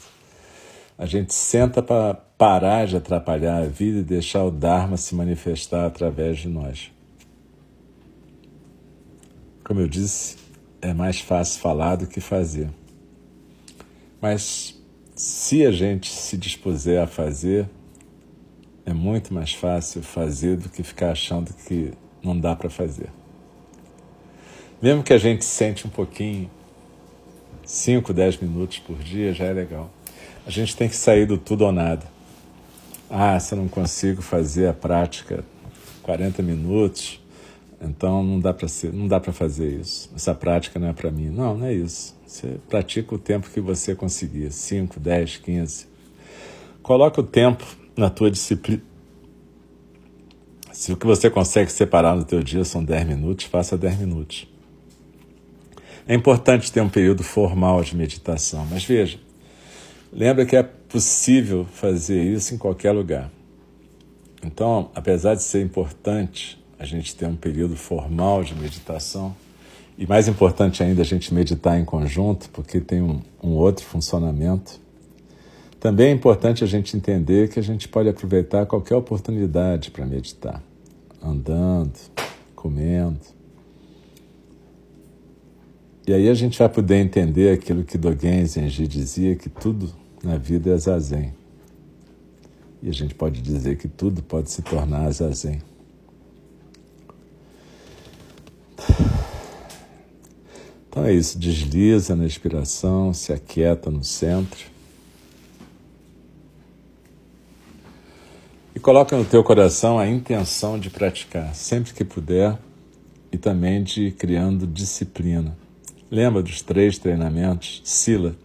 A 0.99 1.07
gente 1.07 1.33
senta 1.33 1.83
para 1.83 2.13
parar 2.13 2.87
de 2.87 2.99
atrapalhar 2.99 3.63
a 3.63 3.67
vida 3.67 4.01
e 4.01 4.05
deixar 4.05 4.45
o 4.45 4.51
Dharma 4.51 4.99
se 4.99 5.15
manifestar 5.15 5.87
através 5.87 6.37
de 6.37 6.49
nós. 6.49 6.93
Como 9.65 9.81
eu 9.81 9.89
disse, 9.89 10.37
é 10.83 10.93
mais 10.93 11.19
fácil 11.19 11.63
falar 11.63 11.97
do 11.97 12.07
que 12.07 12.21
fazer. 12.21 12.69
Mas 14.21 14.79
se 15.17 15.65
a 15.65 15.73
gente 15.73 16.13
se 16.13 16.37
dispuser 16.37 17.03
a 17.03 17.07
fazer, 17.07 17.71
é 18.87 18.93
muito 18.93 19.33
mais 19.33 19.53
fácil 19.53 20.03
fazer 20.03 20.57
do 20.57 20.69
que 20.69 20.83
ficar 20.83 21.13
achando 21.13 21.53
que 21.53 21.93
não 22.23 22.39
dá 22.39 22.55
para 22.55 22.69
fazer. 22.69 23.09
Mesmo 24.81 25.03
que 25.03 25.13
a 25.13 25.19
gente 25.19 25.45
sente 25.45 25.87
um 25.87 25.91
pouquinho, 25.91 26.51
5, 27.65 28.13
10 28.13 28.39
minutos 28.39 28.79
por 28.79 28.97
dia 28.99 29.33
já 29.33 29.47
é 29.47 29.53
legal. 29.53 29.91
A 30.47 30.51
gente 30.51 30.77
tem 30.77 30.89
que 30.89 30.97
sair 30.97 31.27
do 31.27 31.39
tudo 31.39 31.65
ou 31.65 31.73
nada. 31.73 32.07
Ah, 33.09 33.39
se 33.41 33.55
eu 33.55 33.59
não 33.59 33.69
consigo 33.69 34.21
fazer 34.21 34.69
a 34.69 34.73
prática 34.75 35.45
40 36.03 36.43
minutos, 36.43 37.21
então 37.81 38.23
não 38.23 38.39
dá 38.39 38.53
para 38.53 38.69
não 38.93 39.09
dá 39.09 39.19
para 39.19 39.33
fazer 39.33 39.81
isso. 39.81 40.11
Essa 40.15 40.35
prática 40.35 40.79
não 40.79 40.89
é 40.89 40.93
para 40.93 41.11
mim. 41.11 41.31
Não, 41.31 41.57
não 41.57 41.67
é 41.67 41.73
isso. 41.73 42.15
Você 42.27 42.59
pratica 42.69 43.15
o 43.15 43.19
tempo 43.19 43.49
que 43.51 43.61
você 43.61 43.95
conseguir, 43.95 44.51
5, 44.51 45.01
10, 45.01 45.39
15. 45.39 45.87
Coloca 46.83 47.21
o 47.21 47.25
tempo 47.25 47.65
na 47.97 48.11
tua 48.11 48.31
disciplina. 48.31 48.83
Se 50.73 50.93
o 50.93 50.97
que 50.97 51.07
você 51.07 51.31
consegue 51.31 51.71
separar 51.71 52.17
no 52.17 52.25
teu 52.25 52.43
dia 52.43 52.65
são 52.65 52.85
10 52.85 53.07
minutos, 53.07 53.45
faça 53.47 53.79
10 53.79 53.99
minutos. 53.99 54.49
É 56.07 56.15
importante 56.15 56.71
ter 56.71 56.81
um 56.81 56.89
período 56.89 57.23
formal 57.23 57.83
de 57.83 57.97
meditação, 57.97 58.67
mas 58.71 58.85
veja, 58.85 59.19
lembra 60.13 60.45
que 60.45 60.57
é 60.57 60.63
possível 60.63 61.65
fazer 61.65 62.23
isso 62.23 62.55
em 62.55 62.59
qualquer 62.59 62.93
lugar. 62.93 63.31
Então, 64.45 64.91
apesar 64.95 65.35
de 65.35 65.43
ser 65.43 65.63
importante 65.63 66.63
a 66.79 66.85
gente 66.85 67.15
ter 67.15 67.27
um 67.27 67.37
período 67.37 67.77
formal 67.77 68.45
de 68.45 68.55
meditação, 68.55 69.35
e 69.97 70.07
mais 70.07 70.27
importante 70.27 70.83
ainda 70.83 71.03
a 71.03 71.05
gente 71.05 71.33
meditar 71.33 71.79
em 71.79 71.85
conjunto, 71.85 72.51
porque 72.51 72.81
tem 72.81 73.01
um, 73.01 73.23
um 73.43 73.51
outro 73.53 73.85
funcionamento, 73.85 74.81
também 75.85 76.07
é 76.07 76.11
importante 76.13 76.65
a 76.65 76.67
gente 76.67 76.97
entender 76.97 77.51
que 77.51 77.59
a 77.59 77.63
gente 77.63 77.87
pode 77.89 78.09
aproveitar 78.09 78.65
qualquer 78.65 78.97
oportunidade 78.97 79.91
para 79.91 80.07
meditar, 80.07 80.63
andando, 81.23 81.93
comendo, 82.57 83.21
e 86.07 86.15
aí 86.15 86.31
a 86.31 86.33
gente 86.33 86.59
vai 86.59 86.71
poder 86.71 86.97
entender 86.97 87.53
aquilo 87.53 87.85
que 87.85 87.99
Dogen 87.99 88.47
Zenji 88.47 88.89
dizia, 88.89 89.37
que 89.37 89.51
tudo 89.51 89.93
na 90.23 90.39
vida 90.39 90.71
é 90.71 90.77
zazen. 90.79 91.35
E 92.83 92.89
a 92.89 92.93
gente 92.93 93.15
pode 93.15 93.43
dizer 93.43 93.77
que 93.77 93.87
tudo 93.87 94.23
pode 94.23 94.51
se 94.51 94.63
tornar 94.63 95.11
zazen. 95.11 95.61
Então 100.89 101.05
é 101.05 101.13
isso, 101.13 101.39
desliza 101.39 102.17
na 102.17 102.25
inspiração, 102.25 103.13
se 103.13 103.35
aquieta 103.35 103.91
no 103.91 104.03
centro. 104.03 104.73
E 108.75 108.81
coloca 108.81 109.17
no 109.17 109.25
teu 109.25 109.45
coração 109.45 109.99
a 109.99 110.07
intenção 110.07 110.79
de 110.79 110.91
praticar, 110.91 111.55
sempre 111.55 111.95
que 111.95 112.05
puder, 112.05 112.59
e 113.31 113.39
também 113.39 113.83
de 113.83 114.11
criando 114.13 114.67
disciplina. 114.67 115.57
Lembra 116.11 116.43
dos 116.43 116.63
três 116.63 116.99
treinamentos? 116.99 117.81
Sila 117.85 118.37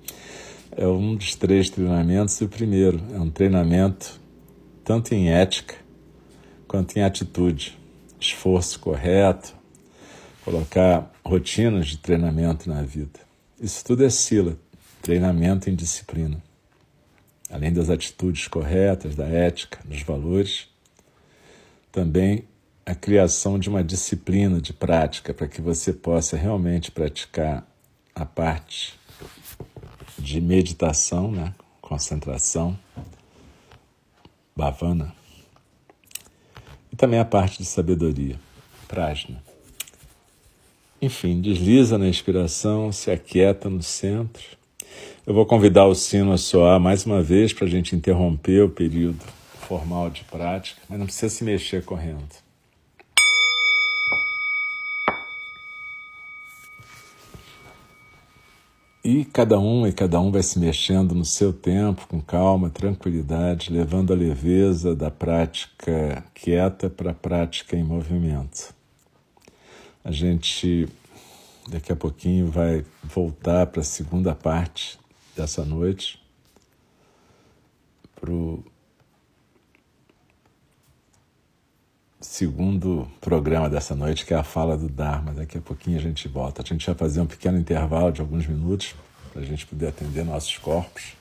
é 0.71 0.87
um 0.87 1.15
dos 1.15 1.35
três 1.35 1.69
treinamentos 1.69 2.39
e 2.41 2.43
o 2.43 2.49
primeiro 2.49 3.01
é 3.13 3.19
um 3.19 3.29
treinamento 3.29 4.19
tanto 4.83 5.13
em 5.13 5.29
ética 5.29 5.75
quanto 6.67 6.97
em 6.97 7.03
atitude, 7.03 7.77
esforço 8.19 8.79
correto, 8.79 9.53
colocar 10.43 11.11
rotinas 11.23 11.87
de 11.87 11.97
treinamento 11.97 12.69
na 12.69 12.81
vida. 12.81 13.19
Isso 13.59 13.83
tudo 13.85 14.03
é 14.03 14.09
Sila, 14.09 14.57
treinamento 15.01 15.69
em 15.69 15.75
disciplina. 15.75 16.41
Além 17.49 17.73
das 17.73 17.89
atitudes 17.89 18.47
corretas, 18.47 19.15
da 19.15 19.25
ética, 19.25 19.79
dos 19.85 20.01
valores, 20.03 20.67
também 21.91 22.43
a 22.85 22.93
criação 22.93 23.57
de 23.59 23.69
uma 23.69 23.83
disciplina 23.83 24.61
de 24.61 24.73
prática 24.73 25.33
para 25.33 25.47
que 25.47 25.61
você 25.61 25.93
possa 25.93 26.37
realmente 26.37 26.91
praticar 26.91 27.67
a 28.13 28.25
parte 28.25 28.99
de 30.17 30.41
meditação, 30.41 31.31
né? 31.31 31.53
concentração, 31.81 32.77
bhavana, 34.55 35.13
e 36.91 36.95
também 36.95 37.19
a 37.19 37.25
parte 37.25 37.59
de 37.59 37.65
sabedoria, 37.65 38.39
prajna. 38.87 39.41
Enfim, 41.01 41.39
desliza 41.39 41.97
na 41.97 42.07
inspiração, 42.07 42.91
se 42.91 43.09
aquieta 43.09 43.69
no 43.69 43.81
centro. 43.81 44.58
Eu 45.29 45.35
vou 45.35 45.45
convidar 45.45 45.85
o 45.85 45.93
sino 45.93 46.31
a 46.31 46.39
soar 46.39 46.79
mais 46.79 47.05
uma 47.05 47.21
vez 47.21 47.53
para 47.53 47.67
a 47.67 47.69
gente 47.69 47.95
interromper 47.95 48.63
o 48.63 48.69
período 48.69 49.23
formal 49.59 50.09
de 50.09 50.23
prática, 50.23 50.81
mas 50.89 50.97
não 50.97 51.05
precisa 51.05 51.29
se 51.29 51.43
mexer 51.43 51.85
correndo. 51.85 52.27
E 59.03 59.23
cada 59.23 59.59
um 59.59 59.85
e 59.85 59.93
cada 59.93 60.19
um 60.19 60.31
vai 60.31 60.41
se 60.41 60.57
mexendo 60.57 61.13
no 61.13 61.23
seu 61.23 61.53
tempo, 61.53 62.07
com 62.07 62.19
calma, 62.19 62.71
tranquilidade, 62.71 63.71
levando 63.71 64.11
a 64.11 64.15
leveza 64.15 64.95
da 64.95 65.11
prática 65.11 66.25
quieta 66.33 66.89
para 66.89 67.11
a 67.11 67.13
prática 67.13 67.77
em 67.77 67.83
movimento. 67.83 68.73
A 70.03 70.11
gente 70.11 70.89
daqui 71.67 71.91
a 71.91 71.95
pouquinho 71.95 72.49
vai 72.49 72.83
voltar 73.03 73.67
para 73.67 73.81
a 73.81 73.85
segunda 73.85 74.33
parte 74.33 74.97
dessa 75.39 75.63
noite, 75.63 76.21
para 78.19 78.31
o 78.31 78.63
segundo 82.19 83.07
programa 83.21 83.69
dessa 83.69 83.95
noite, 83.95 84.25
que 84.25 84.33
é 84.33 84.37
a 84.37 84.43
fala 84.43 84.77
do 84.77 84.89
Dharma. 84.89 85.33
Daqui 85.33 85.57
a 85.57 85.61
pouquinho 85.61 85.97
a 85.97 86.01
gente 86.01 86.27
volta. 86.27 86.61
A 86.61 86.65
gente 86.65 86.85
vai 86.85 86.95
fazer 86.95 87.21
um 87.21 87.25
pequeno 87.25 87.57
intervalo 87.57 88.11
de 88.11 88.19
alguns 88.19 88.45
minutos 88.45 88.93
para 89.31 89.41
a 89.41 89.45
gente 89.45 89.65
poder 89.65 89.87
atender 89.87 90.25
nossos 90.25 90.57
corpos. 90.57 91.13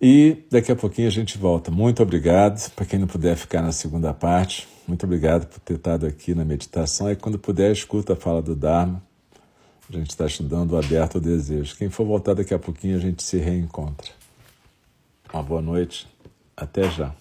E 0.00 0.44
daqui 0.50 0.70
a 0.70 0.76
pouquinho 0.76 1.08
a 1.08 1.10
gente 1.10 1.36
volta. 1.36 1.70
Muito 1.70 2.02
obrigado. 2.02 2.70
Para 2.70 2.86
quem 2.86 2.98
não 2.98 3.08
puder 3.08 3.36
ficar 3.36 3.62
na 3.62 3.72
segunda 3.72 4.14
parte, 4.14 4.68
muito 4.86 5.04
obrigado 5.04 5.46
por 5.46 5.58
ter 5.58 5.74
estado 5.74 6.06
aqui 6.06 6.34
na 6.34 6.44
meditação. 6.44 7.10
E 7.10 7.16
quando 7.16 7.38
puder, 7.38 7.72
escuta 7.72 8.12
a 8.12 8.16
fala 8.16 8.40
do 8.40 8.54
Dharma. 8.54 9.02
A 9.88 9.92
gente 9.92 10.10
está 10.10 10.26
estudando 10.26 10.76
aberto 10.76 11.16
ao 11.16 11.20
desejo. 11.20 11.76
Quem 11.76 11.88
for 11.88 12.04
voltar 12.04 12.34
daqui 12.34 12.52
a 12.52 12.58
pouquinho, 12.58 12.96
a 12.96 13.00
gente 13.00 13.22
se 13.22 13.38
reencontra. 13.38 14.10
Uma 15.32 15.42
boa 15.42 15.62
noite. 15.62 16.08
Até 16.56 16.90
já. 16.90 17.14